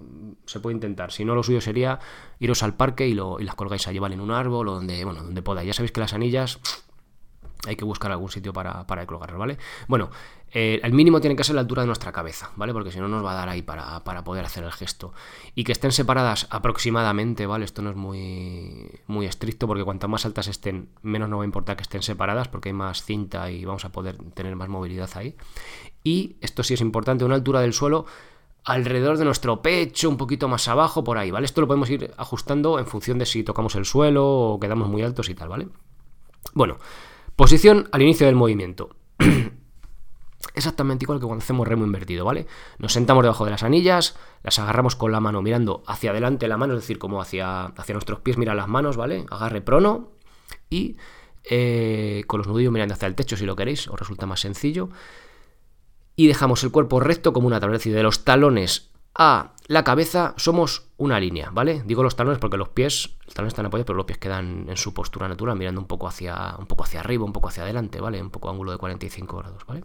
se 0.45 0.59
puede 0.59 0.75
intentar. 0.75 1.11
Si 1.11 1.25
no, 1.25 1.33
lo 1.33 1.43
suyo 1.43 1.61
sería 1.61 1.99
iros 2.39 2.63
al 2.63 2.75
parque 2.75 3.07
y, 3.07 3.13
lo, 3.13 3.39
y 3.39 3.43
las 3.43 3.55
colgáis 3.55 3.87
allí, 3.87 3.99
¿vale? 3.99 4.15
En 4.15 4.21
un 4.21 4.31
árbol 4.31 4.67
o 4.67 4.73
donde, 4.75 5.03
bueno, 5.05 5.23
donde 5.23 5.41
podáis. 5.41 5.67
Ya 5.67 5.73
sabéis 5.73 5.91
que 5.91 6.01
las 6.01 6.13
anillas 6.13 6.59
hay 7.65 7.75
que 7.75 7.85
buscar 7.85 8.11
algún 8.11 8.29
sitio 8.29 8.53
para, 8.53 8.85
para 8.85 9.05
colgarlo, 9.05 9.39
¿vale? 9.39 9.57
Bueno, 9.87 10.09
eh, 10.51 10.79
el 10.81 10.93
mínimo 10.93 11.19
tiene 11.19 11.35
que 11.35 11.43
ser 11.43 11.55
la 11.55 11.61
altura 11.61 11.81
de 11.81 11.87
nuestra 11.87 12.11
cabeza, 12.11 12.51
¿vale? 12.55 12.71
Porque 12.71 12.91
si 12.91 12.99
no 12.99 13.07
nos 13.07 13.23
va 13.23 13.31
a 13.33 13.35
dar 13.35 13.49
ahí 13.49 13.61
para, 13.61 14.01
poder 14.23 14.45
hacer 14.45 14.63
el 14.63 14.71
gesto. 14.71 15.13
Y 15.55 15.63
que 15.63 15.73
estén 15.73 15.91
separadas 15.91 16.47
aproximadamente, 16.49 17.45
¿vale? 17.45 17.65
Esto 17.65 17.81
no 17.81 17.89
es 17.89 17.95
muy, 17.95 18.89
muy 19.07 19.25
estricto 19.25 19.67
porque 19.67 19.83
cuanto 19.83 20.07
más 20.07 20.25
altas 20.25 20.47
estén, 20.47 20.89
menos 21.01 21.29
no 21.29 21.37
va 21.37 21.43
a 21.43 21.45
importar 21.45 21.75
que 21.75 21.83
estén 21.83 22.01
separadas 22.01 22.47
porque 22.47 22.69
hay 22.69 22.73
más 22.73 23.03
cinta 23.03 23.51
y 23.51 23.65
vamos 23.65 23.83
a 23.85 23.91
poder 23.91 24.17
tener 24.33 24.55
más 24.55 24.69
movilidad 24.69 25.09
ahí. 25.15 25.35
Y 26.03 26.37
esto 26.41 26.63
sí 26.63 26.75
es 26.75 26.81
importante, 26.81 27.25
una 27.25 27.35
altura 27.35 27.59
del 27.61 27.73
suelo 27.73 28.05
alrededor 28.63 29.17
de 29.17 29.25
nuestro 29.25 29.61
pecho, 29.61 30.09
un 30.09 30.17
poquito 30.17 30.47
más 30.47 30.67
abajo, 30.67 31.03
por 31.03 31.17
ahí, 31.17 31.31
¿vale? 31.31 31.45
Esto 31.45 31.61
lo 31.61 31.67
podemos 31.67 31.89
ir 31.89 32.13
ajustando 32.17 32.79
en 32.79 32.85
función 32.85 33.17
de 33.17 33.25
si 33.25 33.43
tocamos 33.43 33.75
el 33.75 33.85
suelo 33.85 34.25
o 34.25 34.59
quedamos 34.59 34.89
muy 34.89 35.01
altos 35.01 35.29
y 35.29 35.35
tal, 35.35 35.49
¿vale? 35.49 35.67
Bueno, 36.53 36.77
posición 37.35 37.89
al 37.91 38.01
inicio 38.01 38.25
del 38.25 38.35
movimiento. 38.35 38.89
exactamente 40.57 41.05
igual 41.05 41.19
que 41.19 41.25
cuando 41.25 41.43
hacemos 41.43 41.67
remo 41.67 41.85
invertido, 41.85 42.25
¿vale? 42.25 42.47
Nos 42.79 42.93
sentamos 42.93 43.23
debajo 43.23 43.45
de 43.45 43.51
las 43.51 43.63
anillas, 43.63 44.17
las 44.43 44.59
agarramos 44.59 44.95
con 44.95 45.11
la 45.11 45.19
mano 45.19 45.41
mirando 45.41 45.83
hacia 45.87 46.11
adelante 46.11 46.47
la 46.47 46.57
mano, 46.57 46.73
es 46.73 46.81
decir, 46.81 46.99
como 46.99 47.21
hacia, 47.21 47.65
hacia 47.65 47.93
nuestros 47.93 48.19
pies, 48.19 48.37
mira 48.37 48.55
las 48.55 48.67
manos, 48.67 48.97
¿vale? 48.97 49.25
Agarre 49.29 49.61
prono 49.61 50.11
y 50.69 50.97
eh, 51.43 52.23
con 52.27 52.39
los 52.39 52.47
nudillos 52.47 52.73
mirando 52.73 52.93
hacia 52.93 53.07
el 53.07 53.15
techo 53.15 53.37
si 53.37 53.45
lo 53.45 53.55
queréis, 53.55 53.87
os 53.87 53.99
resulta 53.99 54.25
más 54.25 54.41
sencillo. 54.41 54.89
Y 56.15 56.27
dejamos 56.27 56.63
el 56.63 56.71
cuerpo 56.71 56.99
recto 56.99 57.31
como 57.31 57.47
una 57.47 57.59
tabla, 57.59 57.75
es 57.75 57.81
decir, 57.81 57.95
de 57.95 58.03
los 58.03 58.25
talones 58.25 58.91
a 59.17 59.53
la 59.67 59.83
cabeza 59.83 60.33
somos 60.37 60.89
una 60.97 61.19
línea, 61.19 61.49
¿vale? 61.51 61.81
Digo 61.85 62.03
los 62.03 62.15
talones 62.15 62.39
porque 62.39 62.57
los 62.57 62.69
pies, 62.69 63.17
los 63.25 63.33
talones 63.33 63.53
están 63.53 63.65
apoyados, 63.65 63.87
pero 63.87 63.97
los 63.97 64.05
pies 64.05 64.19
quedan 64.19 64.69
en 64.69 64.77
su 64.77 64.93
postura 64.93 65.27
natural, 65.27 65.57
mirando 65.57 65.81
un 65.81 65.87
poco 65.87 66.07
hacia, 66.07 66.55
un 66.57 66.67
poco 66.67 66.83
hacia 66.83 66.99
arriba, 66.99 67.25
un 67.25 67.33
poco 67.33 67.49
hacia 67.49 67.63
adelante, 67.63 67.99
¿vale? 67.99 68.21
Un 68.21 68.29
poco 68.29 68.49
ángulo 68.49 68.71
de 68.71 68.77
45 68.77 69.37
grados, 69.37 69.65
¿vale? 69.65 69.83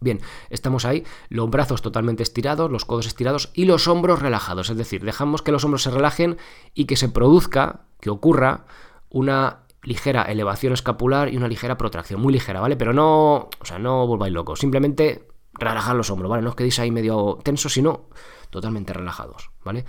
Bien, 0.00 0.20
estamos 0.50 0.84
ahí, 0.84 1.04
los 1.28 1.48
brazos 1.48 1.82
totalmente 1.82 2.22
estirados, 2.22 2.70
los 2.70 2.84
codos 2.84 3.06
estirados 3.06 3.50
y 3.54 3.64
los 3.64 3.88
hombros 3.88 4.20
relajados. 4.20 4.70
Es 4.70 4.76
decir, 4.76 5.04
dejamos 5.04 5.42
que 5.42 5.52
los 5.52 5.64
hombros 5.64 5.82
se 5.82 5.90
relajen 5.90 6.36
y 6.74 6.84
que 6.84 6.96
se 6.96 7.08
produzca, 7.08 7.86
que 8.00 8.10
ocurra 8.10 8.66
una 9.08 9.60
ligera 9.82 10.22
elevación 10.22 10.72
escapular 10.72 11.32
y 11.32 11.36
una 11.36 11.48
ligera 11.48 11.78
protracción, 11.78 12.20
muy 12.20 12.32
ligera, 12.32 12.60
¿vale? 12.60 12.76
Pero 12.76 12.92
no, 12.92 13.48
o 13.60 13.64
sea, 13.64 13.78
no 13.78 14.06
volváis 14.06 14.34
locos, 14.34 14.58
simplemente 14.58 15.28
relajar 15.54 15.96
los 15.96 16.10
hombros, 16.10 16.30
¿vale? 16.30 16.42
No 16.42 16.50
os 16.50 16.56
quedéis 16.56 16.78
ahí 16.78 16.90
medio 16.90 17.38
tensos, 17.42 17.72
sino 17.72 18.08
totalmente 18.50 18.92
relajados, 18.92 19.50
¿vale? 19.64 19.84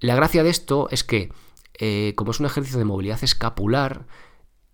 La 0.00 0.14
gracia 0.16 0.42
de 0.42 0.50
esto 0.50 0.88
es 0.90 1.04
que, 1.04 1.32
eh, 1.78 2.12
como 2.16 2.32
es 2.32 2.40
un 2.40 2.46
ejercicio 2.46 2.78
de 2.78 2.84
movilidad 2.84 3.22
escapular, 3.22 4.06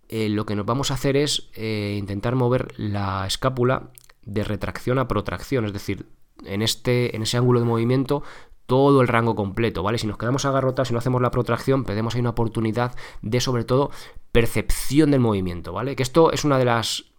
eh, 0.09 0.29
lo 0.29 0.45
que 0.45 0.57
nos 0.57 0.67
vamos 0.67 0.91
a 0.91 0.95
hacer 0.95 1.17
es 1.17 1.51
eh, 1.55 1.97
intentar 1.97 2.35
mover 2.35 2.75
la 2.79 3.27
escápula 3.27 3.91
de 4.31 4.45
retracción 4.45 4.99
a 4.99 5.09
protracción, 5.09 5.65
es 5.65 5.73
decir, 5.73 6.07
en, 6.45 6.63
este, 6.63 7.17
en 7.17 7.23
ese 7.23 7.37
ángulo 7.37 7.59
de 7.59 7.67
movimiento 7.67 8.23
todo 8.67 9.01
el 9.01 9.09
rango 9.09 9.35
completo, 9.35 9.83
¿vale? 9.83 9.99
Si 9.99 10.07
nos 10.07 10.17
quedamos 10.17 10.45
agarrotados 10.45 10.91
y 10.91 10.93
no 10.93 11.01
hacemos 11.01 11.21
la 11.21 11.33
protracción, 11.33 11.83
perdemos 11.83 12.15
ahí 12.15 12.21
una 12.21 12.31
oportunidad 12.31 12.95
de, 13.23 13.41
sobre 13.41 13.65
todo, 13.65 13.91
percepción 14.31 15.11
del 15.11 15.19
movimiento, 15.19 15.73
¿vale? 15.73 15.97
Que 15.97 16.05
esto 16.05 16.31
es 16.31 16.45
uno 16.45 16.57
de 16.57 16.65
los 16.65 17.13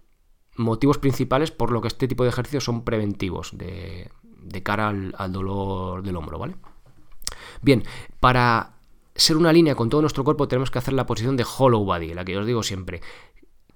motivos 0.55 0.97
principales 0.97 1.51
por 1.51 1.71
lo 1.71 1.81
que 1.81 1.89
este 1.89 2.07
tipo 2.07 2.23
de 2.23 2.29
ejercicios 2.29 2.63
son 2.63 2.85
preventivos 2.85 3.57
de, 3.57 4.09
cara 4.63 4.87
al, 4.87 5.33
dolor 5.33 6.03
del 6.03 6.15
hombro, 6.15 6.39
¿vale? 6.39 6.55
Bien, 7.61 7.83
para 8.21 8.77
ser 9.13 9.35
una 9.35 9.51
línea 9.51 9.75
con 9.75 9.89
todo 9.89 9.99
nuestro 9.99 10.23
cuerpo 10.23 10.47
tenemos 10.47 10.71
que 10.71 10.79
hacer 10.79 10.93
la 10.93 11.05
posición 11.05 11.35
de 11.35 11.45
hollow 11.45 11.83
body, 11.83 12.13
la 12.13 12.23
que 12.23 12.37
os 12.37 12.45
digo 12.45 12.63
siempre 12.63 13.01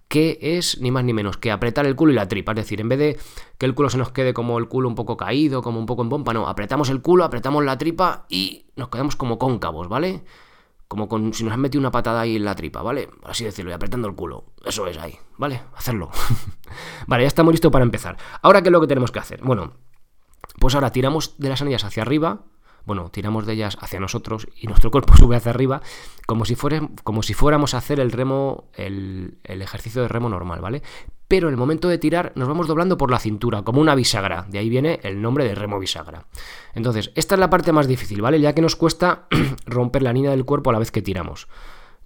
que 0.07 0.37
es 0.39 0.79
ni 0.81 0.91
más 0.91 1.03
ni 1.03 1.13
menos 1.13 1.37
que 1.37 1.51
apretar 1.51 1.85
el 1.85 1.95
culo 1.95 2.11
y 2.11 2.15
la 2.15 2.27
tripa. 2.27 2.51
Es 2.51 2.57
decir, 2.57 2.81
en 2.81 2.89
vez 2.89 2.99
de 2.99 3.19
que 3.57 3.65
el 3.65 3.73
culo 3.73 3.89
se 3.89 3.97
nos 3.97 4.11
quede 4.11 4.33
como 4.33 4.57
el 4.59 4.67
culo 4.67 4.87
un 4.87 4.95
poco 4.95 5.17
caído, 5.17 5.61
como 5.61 5.79
un 5.79 5.85
poco 5.85 6.03
en 6.03 6.09
pompa, 6.09 6.33
no, 6.33 6.47
apretamos 6.47 6.89
el 6.89 7.01
culo, 7.01 7.23
apretamos 7.23 7.63
la 7.63 7.77
tripa 7.77 8.25
y 8.29 8.67
nos 8.75 8.89
quedamos 8.89 9.15
como 9.15 9.37
cóncavos, 9.37 9.87
¿vale? 9.87 10.23
Como 10.87 11.09
con, 11.09 11.33
si 11.33 11.43
nos 11.43 11.53
han 11.53 11.61
metido 11.61 11.79
una 11.79 11.91
patada 11.91 12.21
ahí 12.21 12.35
en 12.35 12.45
la 12.45 12.55
tripa, 12.55 12.83
¿vale? 12.83 13.09
Así 13.23 13.43
decirlo, 13.43 13.71
y 13.71 13.73
apretando 13.73 14.07
el 14.07 14.15
culo. 14.15 14.45
Eso 14.63 14.85
es 14.87 14.97
ahí, 14.97 15.17
¿vale? 15.37 15.63
Hacerlo. 15.75 16.11
vale, 17.07 17.23
ya 17.23 17.27
estamos 17.27 17.53
listos 17.53 17.71
para 17.71 17.83
empezar. 17.83 18.17
Ahora, 18.41 18.61
¿qué 18.61 18.69
es 18.69 18.73
lo 18.73 18.81
que 18.81 18.87
tenemos 18.87 19.11
que 19.11 19.19
hacer? 19.19 19.41
Bueno, 19.41 19.73
pues 20.59 20.75
ahora 20.75 20.91
tiramos 20.91 21.37
de 21.39 21.49
las 21.49 21.61
anillas 21.61 21.83
hacia 21.83 22.03
arriba, 22.03 22.43
bueno, 22.85 23.09
tiramos 23.09 23.45
de 23.45 23.53
ellas 23.53 23.77
hacia 23.81 23.99
nosotros 23.99 24.47
y 24.55 24.67
nuestro 24.67 24.91
cuerpo 24.91 25.15
sube 25.17 25.35
hacia 25.35 25.51
arriba, 25.51 25.81
como 26.25 26.45
si, 26.45 26.55
fuéramos 26.55 27.73
a 27.73 27.77
hacer 27.77 27.99
el 27.99 28.11
remo, 28.11 28.65
el, 28.73 29.37
el 29.43 29.61
ejercicio 29.61 30.01
de 30.01 30.07
remo 30.07 30.29
normal, 30.29 30.61
¿vale? 30.61 30.81
Pero 31.27 31.47
en 31.47 31.53
el 31.53 31.57
momento 31.57 31.89
de 31.89 31.97
tirar 31.97 32.31
nos 32.35 32.47
vamos 32.47 32.67
doblando 32.67 32.97
por 32.97 33.09
la 33.09 33.19
cintura, 33.19 33.63
como 33.63 33.81
una 33.81 33.95
bisagra. 33.95 34.45
De 34.49 34.59
ahí 34.59 34.69
viene 34.69 34.99
el 35.03 35.21
nombre 35.21 35.45
de 35.45 35.55
remo 35.55 35.79
bisagra. 35.79 36.27
Entonces, 36.75 37.11
esta 37.15 37.35
es 37.35 37.39
la 37.39 37.49
parte 37.49 37.71
más 37.71 37.87
difícil, 37.87 38.21
¿vale? 38.21 38.39
Ya 38.39 38.53
que 38.53 38.61
nos 38.61 38.75
cuesta 38.75 39.27
romper 39.65 40.03
la 40.03 40.13
línea 40.13 40.31
del 40.31 40.45
cuerpo 40.45 40.69
a 40.69 40.73
la 40.73 40.79
vez 40.79 40.91
que 40.91 41.01
tiramos. 41.01 41.47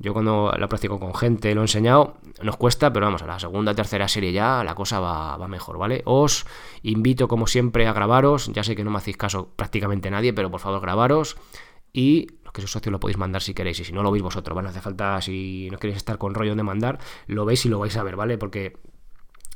Yo 0.01 0.13
cuando 0.13 0.53
la 0.57 0.69
practico 0.69 0.97
con 0.97 1.13
gente, 1.13 1.53
lo 1.53 1.61
he 1.61 1.65
enseñado, 1.65 2.17
nos 2.41 2.55
cuesta, 2.55 2.93
pero 2.93 3.05
vamos, 3.05 3.21
a 3.21 3.27
la 3.27 3.37
segunda, 3.37 3.75
tercera 3.75 4.07
serie 4.07 4.31
ya 4.31 4.63
la 4.63 4.73
cosa 4.73 5.01
va, 5.01 5.47
mejor, 5.49 5.77
¿vale? 5.77 6.01
Os 6.05 6.45
invito 6.83 7.27
como 7.27 7.47
siempre 7.47 7.85
a 7.85 7.91
grabaros, 7.91 8.49
ya 8.53 8.63
sé 8.63 8.77
que 8.77 8.85
no 8.85 8.91
me 8.91 8.97
hacéis 8.97 9.17
caso 9.17 9.49
prácticamente 9.57 10.09
nadie, 10.09 10.31
pero 10.31 10.49
por 10.49 10.61
favor 10.61 10.79
grabaros 10.79 11.35
y 11.91 12.27
los 12.45 12.53
que 12.53 12.61
sois 12.61 12.71
socios 12.71 12.93
lo 12.93 12.99
podéis 13.01 13.17
mandar 13.17 13.41
si 13.41 13.53
queréis 13.53 13.81
y 13.81 13.83
si 13.83 13.91
no 13.91 14.01
lo 14.01 14.11
veis 14.11 14.23
vosotros, 14.23 14.55
¿vale? 14.55 14.67
No 14.67 14.69
hace 14.69 14.79
falta, 14.79 15.21
si 15.21 15.67
no 15.69 15.77
queréis 15.77 15.97
estar 15.97 16.17
con 16.17 16.33
rollo 16.33 16.55
de 16.55 16.63
mandar, 16.63 16.99
lo 17.27 17.43
veis 17.43 17.65
y 17.65 17.69
lo 17.69 17.79
vais 17.79 17.97
a 17.97 18.03
ver, 18.03 18.15
¿vale? 18.15 18.37
Porque 18.37 18.77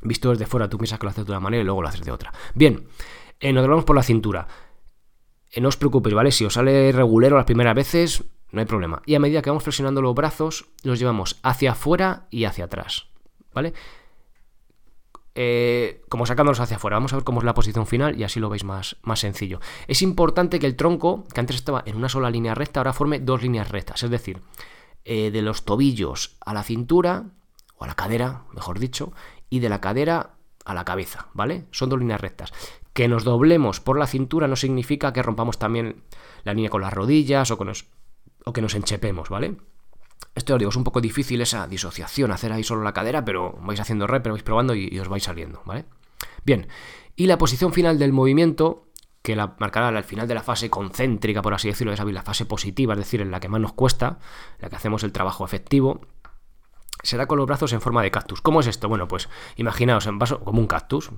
visto 0.01 0.29
desde 0.29 0.45
fuera 0.45 0.67
tú 0.67 0.77
piensas 0.77 0.99
que 0.99 1.05
lo 1.05 1.11
haces 1.11 1.25
de 1.25 1.31
una 1.31 1.39
manera 1.39 1.61
y 1.61 1.65
luego 1.65 1.81
lo 1.81 1.87
haces 1.87 2.03
de 2.03 2.11
otra. 2.11 2.33
Bien, 2.53 2.83
eh, 3.39 3.53
nos 3.53 3.63
doblamos 3.63 3.85
por 3.85 3.95
la 3.95 4.03
cintura. 4.03 4.47
Eh, 5.51 5.61
no 5.61 5.69
os 5.69 5.77
preocupéis, 5.77 6.15
¿vale? 6.15 6.31
Si 6.31 6.43
os 6.43 6.53
sale 6.53 6.91
regulero 6.91 7.37
las 7.37 7.45
primeras 7.45 7.75
veces, 7.75 8.25
no 8.53 8.59
hay 8.59 8.67
problema. 8.67 9.01
Y 9.05 9.15
a 9.15 9.19
medida 9.19 9.41
que 9.41 9.49
vamos 9.49 9.63
flexionando 9.63 10.01
los 10.01 10.13
brazos, 10.13 10.67
los 10.83 10.99
llevamos 10.99 11.39
hacia 11.41 11.71
afuera 11.71 12.27
y 12.29 12.45
hacia 12.45 12.65
atrás, 12.65 13.07
¿vale? 13.51 13.73
Eh, 15.33 16.03
como 16.07 16.27
sacándolos 16.27 16.59
hacia 16.59 16.77
afuera. 16.77 16.97
Vamos 16.97 17.11
a 17.13 17.15
ver 17.15 17.25
cómo 17.25 17.39
es 17.39 17.45
la 17.45 17.55
posición 17.55 17.87
final 17.87 18.17
y 18.17 18.23
así 18.23 18.39
lo 18.39 18.49
veis 18.49 18.63
más, 18.63 18.97
más 19.01 19.19
sencillo. 19.21 19.59
Es 19.87 20.03
importante 20.03 20.59
que 20.59 20.67
el 20.67 20.75
tronco, 20.75 21.25
que 21.33 21.39
antes 21.39 21.55
estaba 21.55 21.81
en 21.87 21.95
una 21.95 22.09
sola 22.09 22.29
línea 22.29 22.53
recta, 22.53 22.79
ahora 22.79 22.93
forme 22.93 23.19
dos 23.19 23.41
líneas 23.41 23.69
rectas. 23.69 24.03
Es 24.03 24.11
decir, 24.11 24.39
eh, 25.03 25.31
de 25.31 25.41
los 25.41 25.65
tobillos 25.65 26.37
a 26.45 26.53
la 26.53 26.61
cintura, 26.61 27.25
o 27.75 27.85
a 27.85 27.87
la 27.87 27.95
cadera, 27.95 28.43
mejor 28.53 28.77
dicho, 28.77 29.13
y 29.49 29.61
de 29.61 29.69
la 29.69 29.81
cadera 29.81 30.35
a 30.63 30.75
la 30.75 30.85
cabeza, 30.85 31.29
¿vale? 31.33 31.65
Son 31.71 31.89
dos 31.89 31.97
líneas 31.97 32.21
rectas. 32.21 32.53
Que 32.93 33.07
nos 33.07 33.23
doblemos 33.23 33.79
por 33.79 33.97
la 33.97 34.05
cintura 34.05 34.47
no 34.47 34.55
significa 34.55 35.11
que 35.11 35.23
rompamos 35.23 35.57
también 35.57 36.03
la 36.43 36.53
línea 36.53 36.69
con 36.69 36.81
las 36.81 36.93
rodillas 36.93 37.49
o 37.49 37.57
con 37.57 37.65
los 37.65 37.87
o 38.45 38.53
que 38.53 38.61
nos 38.61 38.75
enchepemos, 38.75 39.29
¿vale? 39.29 39.57
Esto 40.35 40.53
os 40.53 40.59
digo, 40.59 40.69
es 40.69 40.75
un 40.75 40.83
poco 40.83 41.01
difícil 41.01 41.41
esa 41.41 41.67
disociación, 41.67 42.31
hacer 42.31 42.51
ahí 42.51 42.63
solo 42.63 42.83
la 42.83 42.93
cadera, 42.93 43.23
pero 43.23 43.53
vais 43.61 43.79
haciendo 43.79 44.07
re, 44.07 44.21
pero 44.21 44.33
vais 44.33 44.43
probando 44.43 44.73
y, 44.73 44.97
os 44.99 45.07
vais 45.07 45.23
saliendo, 45.23 45.61
¿vale? 45.65 45.85
Bien, 46.43 46.67
y 47.15 47.27
la 47.27 47.37
posición 47.37 47.73
final 47.73 47.99
del 47.99 48.13
movimiento, 48.13 48.87
que 49.21 49.35
la 49.35 49.55
marcará 49.59 49.89
al 49.89 50.03
final 50.03 50.27
de 50.27 50.33
la 50.33 50.43
fase 50.43 50.69
concéntrica, 50.69 51.41
por 51.41 51.53
así 51.53 51.67
decirlo, 51.67 51.93
esa 51.93 52.03
la 52.05 52.23
fase 52.23 52.45
positiva, 52.45 52.93
es 52.93 52.99
decir, 52.99 53.21
en 53.21 53.31
la 53.31 53.39
que 53.39 53.49
más 53.49 53.61
nos 53.61 53.73
cuesta, 53.73 54.19
la 54.59 54.69
que 54.69 54.75
hacemos 54.75 55.03
el 55.03 55.11
trabajo 55.11 55.45
efectivo, 55.45 56.01
será 57.03 57.27
con 57.27 57.37
los 57.37 57.45
brazos 57.45 57.73
en 57.73 57.81
forma 57.81 58.01
de 58.01 58.11
cactus. 58.11 58.41
¿Cómo 58.41 58.61
es 58.61 58.67
esto? 58.67 58.89
Bueno, 58.89 59.07
pues 59.07 59.29
imaginaos 59.57 60.07
en 60.07 60.17
vaso 60.19 60.39
como 60.39 60.59
un 60.59 60.67
cactus, 60.67 61.11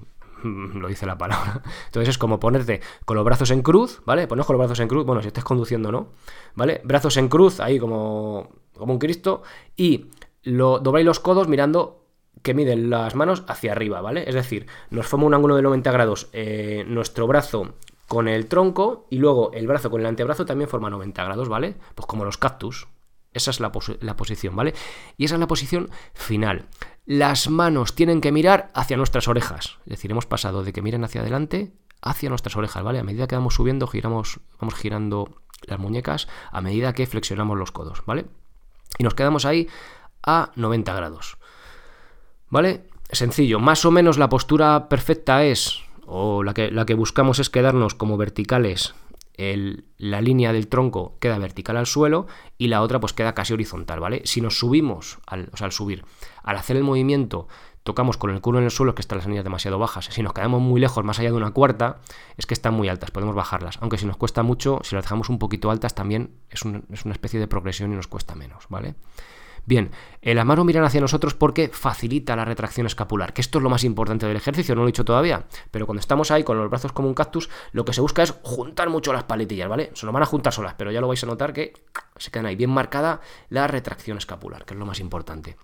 lo 0.74 0.88
dice 0.88 1.06
la 1.06 1.18
palabra. 1.18 1.62
Entonces 1.86 2.10
es 2.10 2.18
como 2.18 2.40
ponerte 2.40 2.82
con 3.06 3.16
los 3.16 3.26
brazos 3.26 3.52
en 3.52 3.62
cruz, 3.62 4.02
¿vale? 4.06 4.28
Poneos 4.28 4.48
con 4.48 4.56
los 4.56 4.60
brazos 4.60 4.80
en 4.80 4.88
cruz, 4.88 5.06
bueno, 5.06 5.22
si 5.22 5.28
estés 5.28 5.44
conduciendo 5.44 5.92
no, 5.92 6.10
¿vale? 6.54 6.82
Brazos 6.84 7.18
en 7.18 7.28
cruz, 7.28 7.60
ahí 7.60 7.80
como, 7.80 8.50
como 8.78 8.94
un 8.94 9.00
Cristo, 9.00 9.44
y 9.76 10.08
lo 10.44 10.80
dobláis 10.80 11.06
los 11.06 11.20
codos 11.20 11.48
mirando 11.48 12.02
que 12.42 12.54
miden 12.54 12.90
las 12.90 13.16
manos 13.16 13.44
hacia 13.48 13.72
arriba, 13.72 14.02
¿vale? 14.02 14.26
Es 14.28 14.36
decir, 14.36 14.68
nos 14.92 15.08
forma 15.08 15.26
un 15.26 15.34
ángulo 15.34 15.56
de 15.56 15.64
90 15.64 15.92
grados 15.92 16.30
eh, 16.34 16.86
nuestro 16.88 17.28
brazo 17.28 17.74
con 18.08 18.28
el 18.28 18.46
tronco 18.48 19.08
y 19.10 19.18
luego 19.18 19.52
el 19.54 19.68
brazo 19.68 19.90
con 19.90 20.02
el 20.02 20.08
antebrazo 20.08 20.46
también 20.46 20.70
forma 20.70 20.90
90 20.90 21.24
grados, 21.24 21.50
¿vale? 21.50 21.76
Pues 21.96 22.06
como 22.06 22.24
los 22.24 22.38
cactus. 22.38 22.88
Esa 23.36 23.52
es 23.52 23.60
la, 23.60 23.72
la 24.02 24.16
posición, 24.16 24.56
¿vale? 24.56 24.74
Y 25.18 25.26
esa 25.26 25.36
es 25.36 25.40
la 25.40 25.48
posición 25.48 25.92
final 26.14 26.68
las 27.06 27.50
manos 27.50 27.94
tienen 27.94 28.20
que 28.20 28.32
mirar 28.32 28.72
hacia 28.74 28.98
nuestras 28.98 29.28
orejas. 29.28 29.78
Es 29.86 29.92
decir, 29.92 30.10
hemos 30.10 30.26
pasado 30.26 30.64
de 30.64 30.74
que 30.74 30.82
miren 30.82 31.04
hacia 31.04 31.22
adelante 31.22 31.72
hacia 32.02 32.30
nuestras 32.30 32.56
orejas, 32.56 32.84
¿vale? 32.84 33.00
A 33.00 33.04
medida 33.04 33.28
que 33.28 33.36
vamos 33.36 33.56
subiendo, 33.56 33.88
giramos, 33.88 34.40
vamos 34.60 34.76
girando 34.76 35.42
las 35.64 35.80
muñecas 35.80 36.28
a 36.52 36.62
medida 36.62 36.94
que 36.94 37.08
flexionamos 37.08 37.58
los 37.58 37.72
codos, 37.72 38.04
¿vale? 38.06 38.26
Y 38.98 39.04
nos 39.04 39.16
quedamos 39.16 39.46
ahí 39.46 39.68
a 40.24 40.52
90 40.56 40.94
grados. 40.94 41.38
¿Vale? 42.50 42.88
Sencillo, 43.12 43.60
más 43.60 43.86
o 43.86 43.92
menos 43.92 44.18
la 44.18 44.30
postura 44.30 44.88
perfecta 44.88 45.44
es, 45.44 45.82
o 46.06 46.44
la 46.44 46.54
que, 46.54 46.70
la 46.72 46.86
que 46.86 46.94
buscamos 46.94 47.40
es 47.40 47.50
quedarnos 47.50 47.96
como 47.96 48.18
verticales 48.18 48.94
la 49.38 50.22
línea 50.22 50.54
del 50.54 50.68
tronco 50.68 51.18
queda 51.20 51.38
vertical 51.38 51.78
al 51.78 51.86
suelo 51.86 52.28
y 52.58 52.68
la 52.68 52.82
otra 52.82 53.00
pues 53.00 53.14
queda 53.14 53.34
casi 53.34 53.54
horizontal, 53.54 54.00
¿vale? 54.00 54.22
Si 54.26 54.42
nos 54.42 54.60
subimos, 54.60 55.20
al, 55.28 55.50
o 55.54 55.58
sea, 55.58 55.66
al 55.66 55.72
subir, 55.72 56.06
al 56.44 56.58
hacer 56.58 56.78
el 56.78 56.84
movimiento, 56.84 57.48
tocamos 57.84 58.18
con 58.18 58.32
el 58.32 58.42
culo 58.42 58.60
en 58.60 58.66
el 58.66 58.72
suelo, 58.72 58.96
que 58.96 59.02
están 59.02 59.20
las 59.20 59.28
anillas 59.28 59.44
demasiado 59.44 59.78
bajas. 59.78 60.06
Si 60.06 60.24
nos 60.24 60.34
quedamos 60.34 60.62
muy 60.62 60.82
lejos, 60.82 61.06
más 61.06 61.20
allá 61.20 61.30
de 61.30 61.38
una 61.38 61.52
cuarta, 61.52 62.00
es 62.36 62.46
que 62.46 62.54
están 62.54 62.74
muy 62.74 62.90
altas, 62.90 63.12
podemos 63.12 63.36
bajarlas. 63.36 63.78
Aunque 63.82 63.98
si 63.98 64.06
nos 64.06 64.18
cuesta 64.18 64.42
mucho, 64.42 64.80
si 64.84 64.96
las 64.96 65.06
dejamos 65.06 65.30
un 65.30 65.38
poquito 65.38 65.70
altas, 65.70 65.94
también 65.94 66.32
es, 66.50 66.62
es 66.92 67.06
una 67.06 67.14
especie 67.14 67.40
de 67.40 67.48
progresión 67.48 67.94
y 67.94 67.96
nos 67.96 68.08
cuesta 68.08 68.34
menos, 68.36 68.66
¿vale? 68.70 68.96
Bien, 69.68 69.90
las 70.22 70.46
manos 70.46 70.64
miran 70.64 70.84
hacia 70.84 71.02
nosotros 71.02 71.34
porque 71.34 71.70
facilita 71.70 72.36
la 72.36 72.46
retracción 72.46 72.86
escapular, 72.86 73.34
que 73.34 73.42
esto 73.42 73.58
es 73.58 73.64
lo 73.64 73.70
más 73.70 73.84
importante 73.84 74.28
del 74.28 74.38
ejercicio, 74.38 74.76
no 74.76 74.82
lo 74.82 74.88
he 74.88 74.92
dicho 74.92 75.06
todavía, 75.06 75.46
pero 75.72 75.88
cuando 75.88 76.02
estamos 76.02 76.30
ahí 76.30 76.44
con 76.44 76.58
los 76.58 76.70
brazos 76.70 76.92
como 76.92 77.08
un 77.08 77.16
cactus, 77.16 77.50
lo 77.72 77.84
que 77.84 77.94
se 77.94 78.02
busca 78.02 78.22
es 78.22 78.36
juntar 78.44 78.90
mucho 78.90 79.12
las 79.12 79.24
paletillas, 79.24 79.68
¿vale? 79.68 79.90
Se 79.96 80.06
nos 80.06 80.14
van 80.14 80.22
a 80.22 80.28
juntar 80.28 80.54
solas, 80.54 80.76
pero 80.78 80.92
ya 80.92 81.02
lo 81.02 81.08
vais 81.08 81.24
a 81.24 81.28
notar 81.28 81.52
que 81.52 81.74
se 82.18 82.30
quedan 82.30 82.46
ahí 82.46 82.56
bien 82.56 82.70
marcada 82.70 83.22
la 83.50 83.66
retracción 83.66 84.20
escapular, 84.20 84.66
que 84.66 84.76
es 84.76 84.80
lo 84.80 84.86
más 84.86 85.00
importante. 85.00 85.58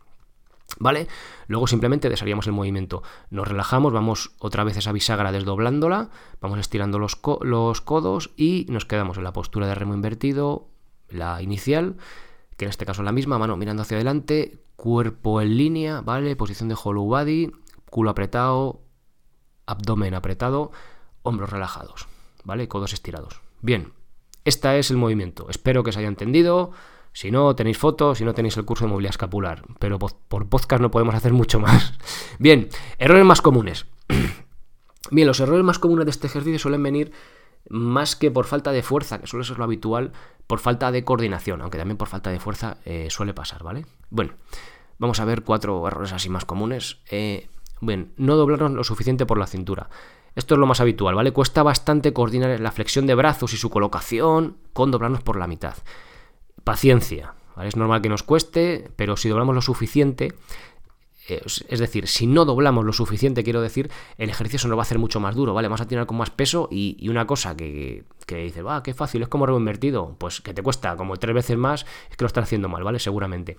¿Vale? 0.80 1.08
Luego 1.48 1.68
simplemente 1.68 2.10
desharíamos 2.10 2.48
el 2.48 2.54
movimiento. 2.54 3.04
Nos 3.30 3.48
relajamos, 3.48 3.92
vamos 3.92 4.32
otra 4.40 4.64
vez 4.64 4.78
esa 4.78 4.94
bisagra 4.94 5.32
desdoblándola, 5.32 6.10
vamos 6.40 6.60
estirando 6.60 6.98
los, 6.98 7.20
los 7.42 7.82
codos 7.82 8.32
y 8.38 8.66
nos 8.70 8.86
quedamos 8.86 9.18
en 9.18 9.26
la 9.26 9.34
postura 9.34 9.68
de 9.68 9.76
remo 9.76 9.94
invertido, 9.94 10.70
la 11.10 11.42
inicial, 11.42 11.98
que 12.62 12.66
en 12.66 12.70
este 12.70 12.86
caso 12.86 13.02
es 13.02 13.06
la 13.06 13.12
misma, 13.12 13.40
mano 13.40 13.58
mirando 13.58 13.82
hacia 13.82 13.98
adelante, 13.98 14.60
cuerpo 14.76 15.42
en 15.42 15.58
línea, 15.58 16.02
¿vale? 16.02 16.36
Posición 16.36 16.70
de 16.70 16.78
hollow 16.82 17.06
body, 17.06 17.52
culo 17.90 18.12
apretado, 18.12 18.84
abdomen 19.66 20.14
apretado, 20.14 20.72
hombros 21.24 21.50
relajados, 21.50 22.08
¿vale? 22.44 22.68
Codos 22.68 22.94
estirados. 22.94 23.42
Bien, 23.62 23.94
este 24.46 24.78
es 24.78 24.92
el 24.92 24.98
movimiento. 24.98 25.50
Espero 25.50 25.84
que 25.84 25.92
se 25.92 25.98
haya 25.98 26.08
entendido. 26.08 26.70
Si 27.14 27.32
no, 27.32 27.56
tenéis 27.56 27.80
fotos, 27.80 28.20
si 28.20 28.26
no 28.26 28.36
tenéis 28.36 28.58
el 28.58 28.66
curso 28.66 28.86
de 28.86 28.92
movilidad 28.92 29.16
escapular. 29.16 29.64
Pero 29.80 29.98
por 29.98 30.48
podcast 30.48 30.84
no 30.84 30.92
podemos 30.92 31.16
hacer 31.16 31.34
mucho 31.34 31.60
más. 31.60 31.96
Bien, 32.38 32.70
errores 33.00 33.26
más 33.26 33.42
comunes. 33.42 33.88
Bien, 35.10 35.28
los 35.28 35.40
errores 35.40 35.66
más 35.66 35.80
comunes 35.80 36.06
de 36.06 36.12
este 36.12 36.28
ejercicio 36.28 36.60
suelen 36.60 36.84
venir 36.84 37.12
más 37.70 38.16
que 38.16 38.32
por 38.32 38.46
falta 38.46 38.72
de 38.72 38.84
fuerza, 38.84 39.20
que 39.20 39.28
suele 39.28 39.46
ser 39.46 39.58
lo 39.58 39.64
habitual, 39.64 40.12
por 40.48 40.60
falta 40.60 40.92
de 40.92 41.04
coordinación, 41.04 41.62
aunque 41.62 41.78
también 41.78 41.98
por 41.98 42.08
falta 42.08 42.30
de 42.30 42.40
fuerza 42.40 42.78
eh, 42.86 43.08
suele 43.10 43.34
pasar, 43.34 43.64
¿vale? 43.64 43.86
Bueno, 44.10 44.34
vamos 45.00 45.20
a 45.20 45.26
ver 45.26 45.44
cuatro 45.44 45.88
errores 45.88 46.14
así 46.14 46.30
más 46.30 46.46
comunes. 46.46 46.98
Eh, 47.10 47.48
bien, 47.80 48.14
no 48.18 48.36
doblarnos 48.36 48.72
lo 48.72 48.84
suficiente 48.84 49.26
por 49.26 49.38
la 49.38 49.48
cintura. 49.48 49.90
Esto 50.36 50.56
es 50.56 50.60
lo 50.60 50.66
más 50.66 50.82
habitual, 50.82 51.16
¿vale? 51.16 51.32
Cuesta 51.32 51.64
bastante 51.64 52.14
coordinar 52.14 52.60
la 52.60 52.72
flexión 52.72 53.06
de 53.06 53.16
brazos 53.16 53.54
y 53.54 53.58
su 53.58 53.70
colocación 53.70 54.58
con 54.74 54.92
doblarnos 54.92 55.24
por 55.24 55.38
la 55.38 55.48
mitad. 55.48 55.76
Paciencia, 56.64 57.34
¿vale? 57.56 57.70
Es 57.70 57.76
normal 57.76 58.02
que 58.02 58.10
nos 58.10 58.24
cueste, 58.24 58.92
pero 58.96 59.18
si 59.18 59.30
doblamos 59.30 59.56
lo 59.56 59.62
suficiente, 59.62 60.34
es 61.38 61.80
decir, 61.80 62.08
si 62.08 62.28
no 62.28 62.46
doblamos 62.46 62.86
lo 62.86 62.94
suficiente, 62.94 63.44
quiero 63.44 63.62
decir, 63.62 63.90
el 64.18 64.30
ejercicio 64.30 64.60
se 64.60 64.68
nos 64.68 64.78
va 64.78 64.82
a 64.82 64.84
hacer 64.84 65.00
mucho 65.00 65.20
más 65.20 65.36
duro, 65.36 65.54
¿vale? 65.54 65.68
Vamos 65.68 65.82
a 65.82 65.88
tirar 65.88 66.06
con 66.06 66.18
más 66.18 66.30
peso 66.30 66.68
y, 66.72 67.08
una 67.10 67.28
cosa 67.28 67.56
que, 67.56 68.06
que 68.26 68.38
dice, 68.38 68.62
va, 68.62 68.84
qué 68.84 68.94
fácil, 68.94 69.22
es 69.22 69.28
como 69.28 69.46
remo 69.46 69.60
invertido, 69.60 70.16
pues 70.18 70.42
que 70.42 70.54
te 70.54 70.62
cuesta 70.62 70.96
como 70.96 71.18
tres 71.18 71.36
veces 71.36 71.58
más, 71.58 71.86
es 72.10 72.18
que 72.18 72.24
lo 72.24 72.28
estás 72.28 72.44
haciendo 72.44 72.70
mal, 72.70 72.84
¿vale? 72.84 73.00
Seguramente. 73.00 73.58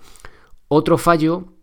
Otro 0.67 0.97
fallo 0.97 1.53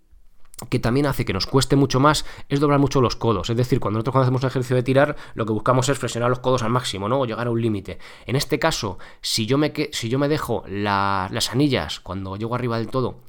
que 0.68 0.78
también 0.78 1.06
hace 1.06 1.24
que 1.24 1.32
nos 1.32 1.46
cueste 1.46 1.76
mucho 1.76 2.00
más 2.00 2.24
es 2.48 2.60
doblar 2.60 2.78
mucho 2.78 3.00
los 3.00 3.16
codos. 3.16 3.48
Es 3.50 3.56
decir, 3.56 3.80
cuando 3.80 3.98
nosotros 3.98 4.12
cuando 4.12 4.24
hacemos 4.24 4.42
un 4.42 4.48
ejercicio 4.48 4.76
de 4.76 4.82
tirar, 4.82 5.16
lo 5.34 5.46
que 5.46 5.52
buscamos 5.52 5.88
es 5.88 5.98
flexionar 5.98 6.28
los 6.28 6.40
codos 6.40 6.62
al 6.62 6.70
máximo, 6.70 7.08
¿no? 7.08 7.20
O 7.20 7.26
llegar 7.26 7.46
a 7.46 7.50
un 7.50 7.60
límite. 7.60 7.98
En 8.26 8.36
este 8.36 8.58
caso, 8.58 8.98
si 9.20 9.46
yo 9.46 9.58
me, 9.58 9.72
si 9.92 10.08
yo 10.08 10.18
me 10.18 10.28
dejo 10.28 10.64
las 10.68 11.50
anillas 11.50 12.00
cuando 12.00 12.36
llego 12.36 12.54
arriba 12.54 12.78
del 12.78 12.88
todo 12.88 13.20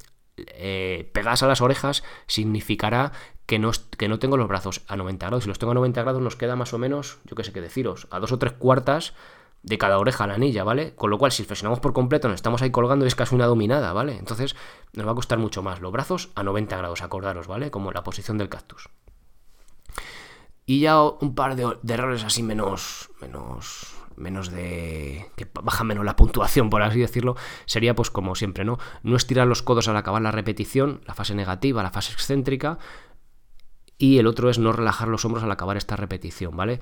eh, 0.48 1.10
pegadas 1.12 1.42
a 1.42 1.46
las 1.46 1.60
orejas, 1.60 2.02
significará 2.26 3.12
que 3.46 3.58
no, 3.58 3.70
que 3.98 4.08
no 4.08 4.18
tengo 4.18 4.36
los 4.36 4.48
brazos 4.48 4.82
a 4.88 4.96
90 4.96 5.26
grados. 5.26 5.44
Si 5.44 5.48
los 5.48 5.58
tengo 5.58 5.72
a 5.72 5.74
90 5.74 6.02
grados, 6.02 6.22
nos 6.22 6.36
queda 6.36 6.56
más 6.56 6.72
o 6.72 6.78
menos, 6.78 7.18
yo 7.24 7.36
qué 7.36 7.44
sé 7.44 7.52
qué 7.52 7.60
deciros, 7.60 8.08
a 8.10 8.18
dos 8.18 8.32
o 8.32 8.38
tres 8.38 8.52
cuartas 8.52 9.14
de 9.62 9.78
cada 9.78 9.98
oreja 9.98 10.26
la 10.26 10.34
anilla, 10.34 10.64
¿vale? 10.64 10.94
Con 10.94 11.10
lo 11.10 11.18
cual, 11.18 11.30
si 11.32 11.44
flexionamos 11.44 11.80
por 11.80 11.92
completo, 11.92 12.28
nos 12.28 12.36
estamos 12.36 12.62
ahí 12.62 12.70
colgando 12.70 13.04
y 13.04 13.08
es 13.08 13.14
casi 13.14 13.34
una 13.34 13.46
dominada, 13.46 13.92
¿vale? 13.92 14.16
Entonces, 14.18 14.56
nos 14.92 15.06
va 15.06 15.12
a 15.12 15.14
costar 15.14 15.38
mucho 15.38 15.62
más. 15.62 15.80
Los 15.80 15.92
brazos 15.92 16.30
a 16.34 16.42
90 16.42 16.76
grados, 16.76 17.02
acordaros, 17.02 17.46
¿vale? 17.46 17.70
Como 17.70 17.92
la 17.92 18.02
posición 18.02 18.38
del 18.38 18.48
cactus. 18.48 18.88
Y 20.66 20.80
ya 20.80 21.00
un 21.02 21.34
par 21.34 21.56
de, 21.56 21.76
errores 21.92 22.24
así 22.24 22.42
menos, 22.42 23.10
menos, 23.20 23.94
menos 24.16 24.50
de... 24.50 25.26
que 25.36 25.46
baja 25.62 25.84
menos 25.84 26.04
la 26.04 26.16
puntuación, 26.16 26.70
por 26.70 26.82
así 26.82 27.00
decirlo, 27.00 27.36
sería 27.66 27.94
pues 27.94 28.10
como 28.10 28.34
siempre, 28.34 28.64
¿no? 28.64 28.78
No 29.02 29.16
estirar 29.16 29.46
los 29.46 29.62
codos 29.62 29.88
al 29.88 29.96
acabar 29.96 30.22
la 30.22 30.30
repetición, 30.30 31.00
la 31.06 31.14
fase 31.14 31.34
negativa, 31.34 31.82
la 31.82 31.90
fase 31.90 32.12
excéntrica, 32.12 32.78
y 33.98 34.18
el 34.18 34.26
otro 34.26 34.50
es 34.50 34.58
no 34.58 34.72
relajar 34.72 35.08
los 35.08 35.24
hombros 35.24 35.44
al 35.44 35.52
acabar 35.52 35.76
esta 35.76 35.96
repetición, 35.96 36.56
¿vale? 36.56 36.80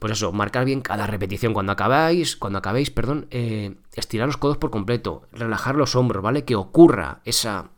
pues 0.00 0.14
eso, 0.14 0.32
marcar 0.32 0.64
bien 0.64 0.80
cada 0.80 1.06
repetición. 1.06 1.52
Cuando 1.52 1.72
acabáis, 1.72 2.34
cuando 2.34 2.58
acabéis, 2.58 2.90
perdón, 2.90 3.26
eh, 3.30 3.76
estirar 3.94 4.26
los 4.26 4.38
codos 4.38 4.56
por 4.56 4.70
completo, 4.70 5.28
relajar 5.30 5.76
los 5.76 5.94
hombros, 5.94 6.22
¿vale? 6.22 6.44
Que 6.46 6.56
ocurra 6.56 7.20
esa 7.26 7.70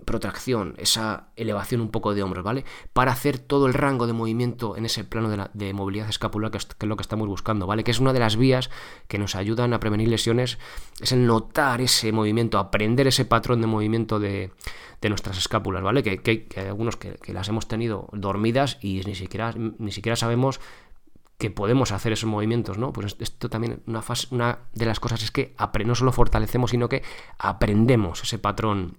protracción, 0.00 0.74
esa 0.78 1.28
elevación 1.36 1.80
un 1.80 1.90
poco 1.90 2.14
de 2.14 2.22
hombros, 2.22 2.44
¿vale? 2.44 2.64
Para 2.92 3.12
hacer 3.12 3.38
todo 3.38 3.66
el 3.66 3.74
rango 3.74 4.06
de 4.06 4.12
movimiento 4.12 4.76
en 4.76 4.84
ese 4.84 5.04
plano 5.04 5.48
de, 5.52 5.72
movilidad 5.72 6.08
escapular 6.08 6.50
que 6.50 6.58
es, 6.58 6.68
lo 6.80 6.96
que 6.96 7.02
estamos 7.02 7.28
buscando, 7.28 7.66
¿vale? 7.66 7.84
Que 7.84 7.90
es 7.90 8.00
una 8.00 8.12
de 8.12 8.20
las 8.20 8.36
vías 8.36 8.70
que 9.08 9.18
nos 9.18 9.34
ayudan 9.34 9.72
a 9.72 9.80
prevenir 9.80 10.08
lesiones, 10.08 10.58
es 11.00 11.12
el 11.12 11.26
notar 11.26 11.80
ese 11.80 12.12
movimiento, 12.12 12.58
aprender 12.58 13.06
ese 13.06 13.24
patrón 13.24 13.60
de 13.60 13.66
movimiento 13.66 14.18
de, 14.18 14.52
de 15.00 15.08
nuestras 15.08 15.38
escápulas, 15.38 15.82
¿vale? 15.82 16.02
Que, 16.02 16.46
hay 16.56 16.66
algunos 16.66 16.96
que, 16.96 17.18
las 17.32 17.48
hemos 17.48 17.68
tenido 17.68 18.08
dormidas 18.12 18.78
y 18.80 19.00
ni 19.06 19.14
siquiera, 19.14 19.54
ni 19.56 19.92
siquiera 19.92 20.16
sabemos 20.16 20.60
que 21.38 21.50
podemos 21.50 21.90
hacer 21.92 22.12
esos 22.12 22.28
movimientos, 22.28 22.76
¿no? 22.76 22.92
Pues 22.92 23.16
esto 23.18 23.48
también, 23.48 23.82
una 23.86 24.58
de 24.74 24.86
las 24.86 25.00
cosas 25.00 25.22
es 25.22 25.30
que 25.30 25.54
no 25.86 25.94
solo 25.94 26.12
fortalecemos, 26.12 26.70
sino 26.70 26.88
que 26.88 27.02
aprendemos 27.38 28.22
ese 28.22 28.38
patrón 28.38 28.98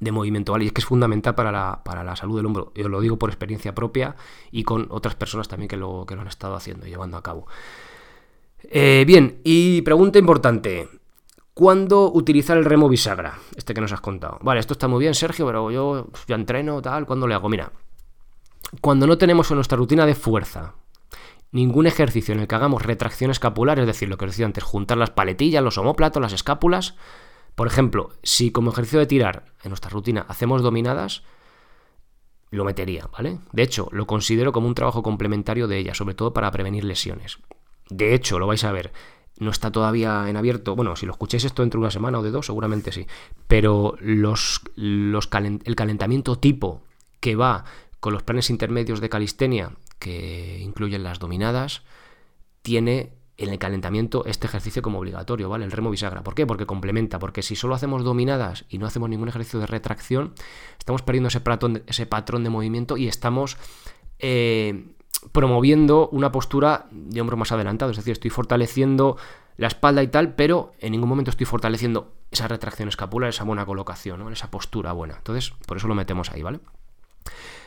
de 0.00 0.12
movimiento, 0.12 0.52
¿vale? 0.52 0.64
Y 0.64 0.66
es 0.68 0.72
que 0.72 0.80
es 0.80 0.86
fundamental 0.86 1.34
para 1.34 1.52
la, 1.52 1.82
para 1.84 2.04
la 2.04 2.16
salud 2.16 2.36
del 2.36 2.46
hombro. 2.46 2.72
Yo 2.74 2.88
lo 2.88 3.00
digo 3.00 3.18
por 3.18 3.30
experiencia 3.30 3.74
propia 3.74 4.16
y 4.50 4.64
con 4.64 4.86
otras 4.90 5.14
personas 5.14 5.48
también 5.48 5.68
que 5.68 5.76
lo, 5.76 6.04
que 6.06 6.14
lo 6.14 6.22
han 6.22 6.28
estado 6.28 6.54
haciendo 6.54 6.86
y 6.86 6.90
llevando 6.90 7.16
a 7.16 7.22
cabo. 7.22 7.46
Eh, 8.62 9.04
bien, 9.06 9.40
y 9.44 9.82
pregunta 9.82 10.18
importante. 10.18 10.88
¿Cuándo 11.52 12.10
utilizar 12.12 12.56
el 12.56 12.64
remo 12.64 12.88
bisagra? 12.88 13.38
Este 13.56 13.74
que 13.74 13.80
nos 13.80 13.92
has 13.92 14.00
contado. 14.00 14.38
Vale, 14.42 14.58
esto 14.58 14.72
está 14.72 14.88
muy 14.88 14.98
bien, 14.98 15.14
Sergio, 15.14 15.46
pero 15.46 15.70
yo 15.70 16.08
ya 16.26 16.34
entreno, 16.34 16.82
tal, 16.82 17.06
¿cuándo 17.06 17.28
le 17.28 17.34
hago? 17.34 17.48
Mira, 17.48 17.70
cuando 18.80 19.06
no 19.06 19.18
tenemos 19.18 19.50
en 19.50 19.56
nuestra 19.56 19.78
rutina 19.78 20.04
de 20.04 20.16
fuerza 20.16 20.74
ningún 21.52 21.86
ejercicio 21.86 22.34
en 22.34 22.40
el 22.40 22.48
que 22.48 22.54
hagamos 22.56 22.82
retracción 22.82 23.30
escapular, 23.30 23.78
es 23.78 23.86
decir, 23.86 24.08
lo 24.08 24.18
que 24.18 24.24
os 24.24 24.32
decía 24.32 24.46
antes, 24.46 24.64
juntar 24.64 24.98
las 24.98 25.10
paletillas, 25.10 25.62
los 25.62 25.78
homóplatos, 25.78 26.20
las 26.20 26.32
escápulas. 26.32 26.96
Por 27.54 27.66
ejemplo, 27.66 28.10
si 28.22 28.50
como 28.50 28.70
ejercicio 28.70 28.98
de 28.98 29.06
tirar 29.06 29.44
en 29.62 29.70
nuestra 29.70 29.90
rutina 29.90 30.26
hacemos 30.28 30.62
dominadas, 30.62 31.22
lo 32.50 32.64
metería, 32.64 33.08
¿vale? 33.12 33.38
De 33.52 33.62
hecho, 33.62 33.88
lo 33.92 34.06
considero 34.06 34.52
como 34.52 34.68
un 34.68 34.74
trabajo 34.74 35.02
complementario 35.02 35.68
de 35.68 35.78
ella, 35.78 35.94
sobre 35.94 36.14
todo 36.14 36.32
para 36.32 36.50
prevenir 36.50 36.84
lesiones. 36.84 37.38
De 37.88 38.14
hecho, 38.14 38.38
lo 38.38 38.46
vais 38.46 38.64
a 38.64 38.72
ver, 38.72 38.92
no 39.38 39.50
está 39.50 39.70
todavía 39.70 40.28
en 40.28 40.36
abierto. 40.36 40.76
Bueno, 40.76 40.96
si 40.96 41.06
lo 41.06 41.12
escucháis 41.12 41.44
esto 41.44 41.62
dentro 41.62 41.78
de 41.78 41.84
una 41.84 41.90
semana 41.90 42.18
o 42.18 42.22
de 42.22 42.30
dos, 42.30 42.46
seguramente 42.46 42.92
sí. 42.92 43.06
Pero 43.46 43.96
el 43.98 45.76
calentamiento 45.76 46.38
tipo 46.38 46.82
que 47.20 47.36
va 47.36 47.64
con 48.00 48.12
los 48.12 48.22
planes 48.22 48.50
intermedios 48.50 49.00
de 49.00 49.08
calistenia 49.08 49.72
que 49.98 50.58
incluyen 50.60 51.02
las 51.02 51.18
dominadas, 51.18 51.82
tiene 52.62 53.12
en 53.36 53.48
el 53.50 53.58
calentamiento 53.58 54.24
este 54.26 54.46
ejercicio 54.46 54.82
como 54.82 54.98
obligatorio, 54.98 55.48
¿vale? 55.48 55.64
El 55.64 55.72
remo 55.72 55.90
bisagra. 55.90 56.22
¿Por 56.22 56.34
qué? 56.34 56.46
Porque 56.46 56.66
complementa, 56.66 57.18
porque 57.18 57.42
si 57.42 57.56
solo 57.56 57.74
hacemos 57.74 58.04
dominadas 58.04 58.64
y 58.68 58.78
no 58.78 58.86
hacemos 58.86 59.08
ningún 59.08 59.28
ejercicio 59.28 59.58
de 59.58 59.66
retracción, 59.66 60.34
estamos 60.78 61.02
perdiendo 61.02 61.28
ese 61.28 62.06
patrón, 62.06 62.44
de 62.44 62.50
movimiento 62.50 62.96
y 62.96 63.08
estamos 63.08 63.56
eh, 64.18 64.86
promoviendo 65.32 66.08
una 66.10 66.30
postura 66.30 66.86
de 66.90 67.20
hombro 67.20 67.36
más 67.36 67.50
adelantado. 67.50 67.90
Es 67.90 67.96
decir, 67.96 68.12
estoy 68.12 68.30
fortaleciendo 68.30 69.16
la 69.56 69.66
espalda 69.66 70.02
y 70.02 70.08
tal, 70.08 70.34
pero 70.34 70.72
en 70.78 70.92
ningún 70.92 71.08
momento 71.08 71.30
estoy 71.30 71.46
fortaleciendo 71.46 72.12
esa 72.30 72.48
retracción 72.48 72.88
escapular, 72.88 73.30
esa 73.30 73.44
buena 73.44 73.66
colocación, 73.66 74.32
esa 74.32 74.50
postura 74.50 74.92
buena. 74.92 75.16
Entonces, 75.16 75.52
por 75.66 75.76
eso 75.76 75.88
lo 75.88 75.94
metemos 75.94 76.30
ahí, 76.30 76.42
¿vale? 76.42 76.60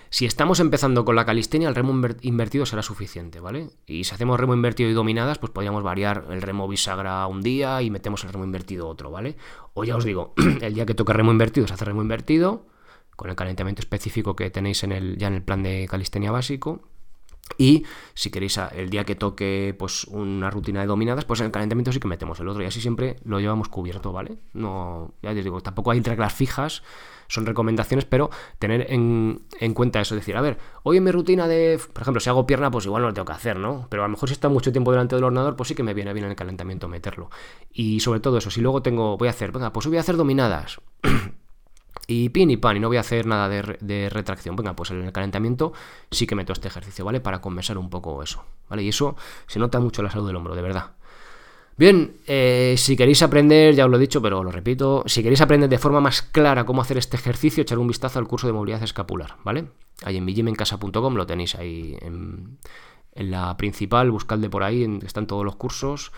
Si 0.10 0.26
estamos 0.26 0.60
empezando 0.60 1.04
con 1.04 1.16
la 1.16 1.26
calistenia, 1.26 1.68
el 1.68 1.76
remo 1.76 1.94
invertido 2.22 2.66
será 2.66 2.82
suficiente, 2.82 3.40
¿vale? 3.40 3.70
Y 3.86 4.06
si 4.06 4.14
hacemos 4.14 4.40
remo 4.40 4.54
invertido 4.54 4.90
y 4.90 4.94
dominadas, 4.94 5.38
pues 5.38 5.52
podríamos 5.52 5.84
variar 5.84 6.26
el 6.30 6.42
remo 6.42 6.68
bisagra 6.68 7.28
un 7.28 7.42
día 7.42 7.82
y 7.82 7.90
metemos 7.90 8.24
el 8.24 8.32
remo 8.32 8.46
invertido 8.46 8.88
otro, 8.88 9.12
¿vale? 9.12 9.36
O 9.74 9.84
ya 9.84 9.98
os 9.98 10.06
digo, 10.06 10.34
el 10.62 10.74
día 10.74 10.86
que 10.86 10.94
toque 10.94 11.14
remo 11.14 11.32
invertido 11.32 11.68
se 11.68 11.74
hace 11.74 11.86
remo 11.86 12.02
invertido, 12.02 12.68
con 13.16 13.30
el 13.30 13.36
calentamiento 13.36 13.82
específico 13.82 14.36
que 14.36 14.50
tenéis 14.50 14.84
en 14.84 14.92
el, 14.92 15.18
ya 15.18 15.28
en 15.28 15.34
el 15.34 15.42
plan 15.42 15.64
de 15.64 15.88
calistenia 15.90 16.32
básico. 16.32 16.82
Y 17.58 17.86
si 18.14 18.30
queréis 18.30 18.58
el 18.58 18.90
día 18.90 19.06
que 19.06 19.16
toque 19.16 19.76
pues 19.78 20.04
una 20.06 20.50
rutina 20.50 20.82
de 20.82 20.88
dominadas, 20.88 21.26
pues 21.26 21.40
en 21.40 21.48
el 21.48 21.52
calentamiento 21.52 21.92
sí 21.92 22.00
que 22.00 22.08
metemos 22.08 22.40
el 22.40 22.48
otro. 22.50 22.62
Y 22.62 22.66
así 22.66 22.82
siempre 22.82 23.18
lo 23.24 23.40
llevamos 23.40 23.70
cubierto, 23.70 24.12
¿vale? 24.12 24.38
No, 24.54 25.14
ya 25.22 25.32
os 25.32 25.36
digo, 25.36 25.62
tampoco 25.62 25.92
hay 25.92 26.02
reglas 26.02 26.34
fijas 26.34 26.84
son 27.28 27.46
recomendaciones, 27.46 28.06
pero 28.06 28.30
tener 28.60 28.88
en, 28.92 29.40
cuenta 29.74 30.00
eso, 30.00 30.16
decir, 30.16 30.36
a 30.38 30.42
ver, 30.42 30.58
hoy 30.84 30.98
en 30.98 31.04
mi 31.04 31.12
rutina 31.12 31.48
de, 31.48 31.80
por 31.94 32.02
ejemplo, 32.02 32.20
si 32.20 32.30
hago 32.30 32.48
pierna, 32.48 32.72
pues 32.72 32.86
igual 32.86 33.02
no 33.02 33.10
lo 33.10 33.14
tengo 33.14 33.26
que 33.26 33.34
hacer, 33.34 33.60
¿no? 33.60 33.88
Pero 33.90 34.04
a 34.04 34.08
lo 34.08 34.12
mejor 34.12 34.30
si 34.30 34.34
está 34.34 34.50
mucho 34.50 34.72
tiempo 34.72 34.92
delante 34.92 35.16
del 35.16 35.24
ordenador, 35.24 35.56
pues 35.56 35.70
sí 35.70 35.76
que 35.76 35.84
me 35.84 35.94
viene 35.94 36.14
bien 36.14 36.26
en 36.26 36.32
el 36.32 36.38
calentamiento 36.38 36.88
meterlo. 36.88 37.30
Y 37.72 38.00
sobre 38.00 38.20
todo 38.20 38.38
eso, 38.38 38.50
si 38.50 38.62
luego 38.62 38.82
tengo, 38.82 39.18
voy 39.18 39.28
a 39.28 39.32
hacer, 39.32 39.52
venga, 39.52 39.74
pues 39.74 39.88
voy 39.88 39.98
a 39.98 40.02
hacer 40.02 40.16
dominadas. 40.16 40.80
y 42.08 42.30
pin 42.30 42.50
y 42.50 42.58
pan, 42.58 42.78
y 42.78 42.80
no 42.80 42.88
voy 42.88 42.98
a 42.98 43.02
hacer 43.02 43.26
nada 43.26 43.50
de, 43.50 44.10
retracción. 44.10 44.56
Venga, 44.56 44.76
pues 44.76 44.92
en 44.92 45.04
el 45.04 45.12
calentamiento 45.12 45.74
sí 46.10 46.26
que 46.26 46.36
meto 46.36 46.54
este 46.54 46.70
ejercicio, 46.70 47.04
¿vale? 47.04 47.20
Para 47.20 47.42
compensar 47.42 47.78
un 47.78 47.90
poco 47.90 48.24
eso, 48.24 48.46
¿vale? 48.70 48.84
Y 48.84 48.90
eso 48.90 49.18
se 49.46 49.60
nota 49.60 49.80
mucho 49.82 50.02
en 50.02 50.06
la 50.06 50.12
salud 50.12 50.26
del 50.26 50.38
hombro, 50.38 50.56
de 50.56 50.62
verdad. 50.62 50.92
Bien, 51.78 52.16
eh, 52.26 52.74
si 52.76 52.96
queréis 52.98 53.22
aprender, 53.22 53.76
ya 53.76 53.86
os 53.86 53.92
lo 53.92 53.98
he 53.98 54.00
dicho, 54.00 54.20
pero 54.20 54.44
lo 54.44 54.52
repito, 54.52 55.04
si 55.06 55.22
queréis 55.22 55.42
aprender 55.42 55.70
de 55.70 55.78
forma 55.78 56.02
más 56.02 56.24
clara 56.24 56.66
cómo 56.66 56.82
hacer 56.82 56.98
este 56.98 57.18
ejercicio, 57.18 57.62
echar 57.62 57.78
un 57.78 57.88
vistazo 57.88 58.18
al 58.18 58.28
curso 58.28 58.48
de 58.48 58.54
movilidad 58.54 58.82
escapular, 58.82 59.36
¿vale? 59.44 59.66
Ahí 60.04 60.18
en 60.18 60.26
mijimencasa.com 60.26 61.16
lo 61.16 61.28
tenéis 61.28 61.54
ahí 61.56 61.96
en, 62.02 62.58
la 63.14 63.58
principal, 63.58 64.10
buscadle 64.10 64.50
por 64.50 64.64
ahí, 64.64 65.00
están 65.06 65.28
todos 65.28 65.44
los 65.44 65.56
cursos 65.56 66.12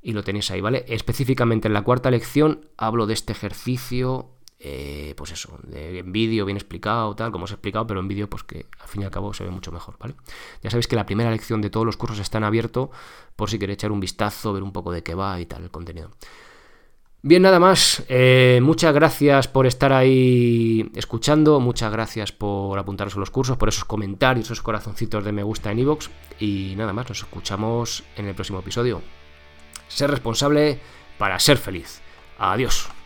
y 0.00 0.12
lo 0.12 0.22
tenéis 0.22 0.50
ahí, 0.50 0.60
¿vale? 0.60 0.84
Específicamente 0.88 1.68
en 1.68 1.74
la 1.74 1.82
cuarta 1.82 2.10
lección 2.10 2.66
hablo 2.78 3.06
de 3.06 3.14
este 3.14 3.32
ejercicio 3.32 4.30
eh, 4.64 5.14
pues 5.16 5.32
eso, 5.32 5.58
en 5.72 6.12
vídeo 6.12 6.44
bien 6.44 6.56
explicado, 6.56 7.16
tal, 7.16 7.32
como 7.32 7.44
os 7.44 7.50
he 7.50 7.54
explicado, 7.54 7.84
pero 7.84 7.98
en 7.98 8.06
vídeo, 8.06 8.30
pues 8.30 8.44
que 8.44 8.66
al 8.78 8.86
fin 8.86 9.02
y 9.02 9.04
al 9.04 9.10
cabo 9.10 9.34
se 9.34 9.42
ve 9.42 9.50
mucho 9.50 9.72
mejor, 9.72 9.96
¿vale? 9.98 10.14
Ya 10.62 10.70
sabéis 10.70 10.86
que 10.86 10.94
la 10.94 11.04
primera 11.04 11.32
lección 11.32 11.60
de 11.60 11.68
todos 11.68 11.84
los 11.84 11.96
cursos 11.96 12.20
está 12.20 12.38
en 12.38 12.44
abierto, 12.44 12.92
por 13.34 13.50
si 13.50 13.58
queréis 13.58 13.78
echar 13.78 13.90
un 13.90 13.98
vistazo, 13.98 14.52
ver 14.52 14.62
un 14.62 14.72
poco 14.72 14.92
de 14.92 15.02
qué 15.02 15.16
va 15.16 15.40
y 15.40 15.46
tal 15.46 15.64
el 15.64 15.70
contenido. 15.70 16.10
Bien, 17.24 17.42
nada 17.42 17.60
más. 17.60 18.04
Eh, 18.08 18.60
muchas 18.62 18.92
gracias 18.94 19.46
por 19.46 19.66
estar 19.66 19.92
ahí 19.92 20.90
escuchando. 20.94 21.60
Muchas 21.60 21.92
gracias 21.92 22.32
por 22.32 22.78
apuntaros 22.78 23.16
a 23.16 23.20
los 23.20 23.30
cursos, 23.30 23.56
por 23.56 23.68
esos 23.68 23.84
comentarios, 23.84 24.46
esos 24.46 24.62
corazoncitos 24.62 25.24
de 25.24 25.32
me 25.32 25.44
gusta 25.44 25.70
en 25.70 25.78
iVoox. 25.80 26.08
y 26.40 26.74
nada 26.76 26.92
más, 26.92 27.08
nos 27.08 27.18
escuchamos 27.18 28.02
en 28.16 28.26
el 28.26 28.34
próximo 28.34 28.58
episodio. 28.58 29.02
Ser 29.86 30.10
responsable 30.10 30.80
para 31.18 31.38
ser 31.38 31.58
feliz. 31.58 32.00
Adiós. 32.38 33.01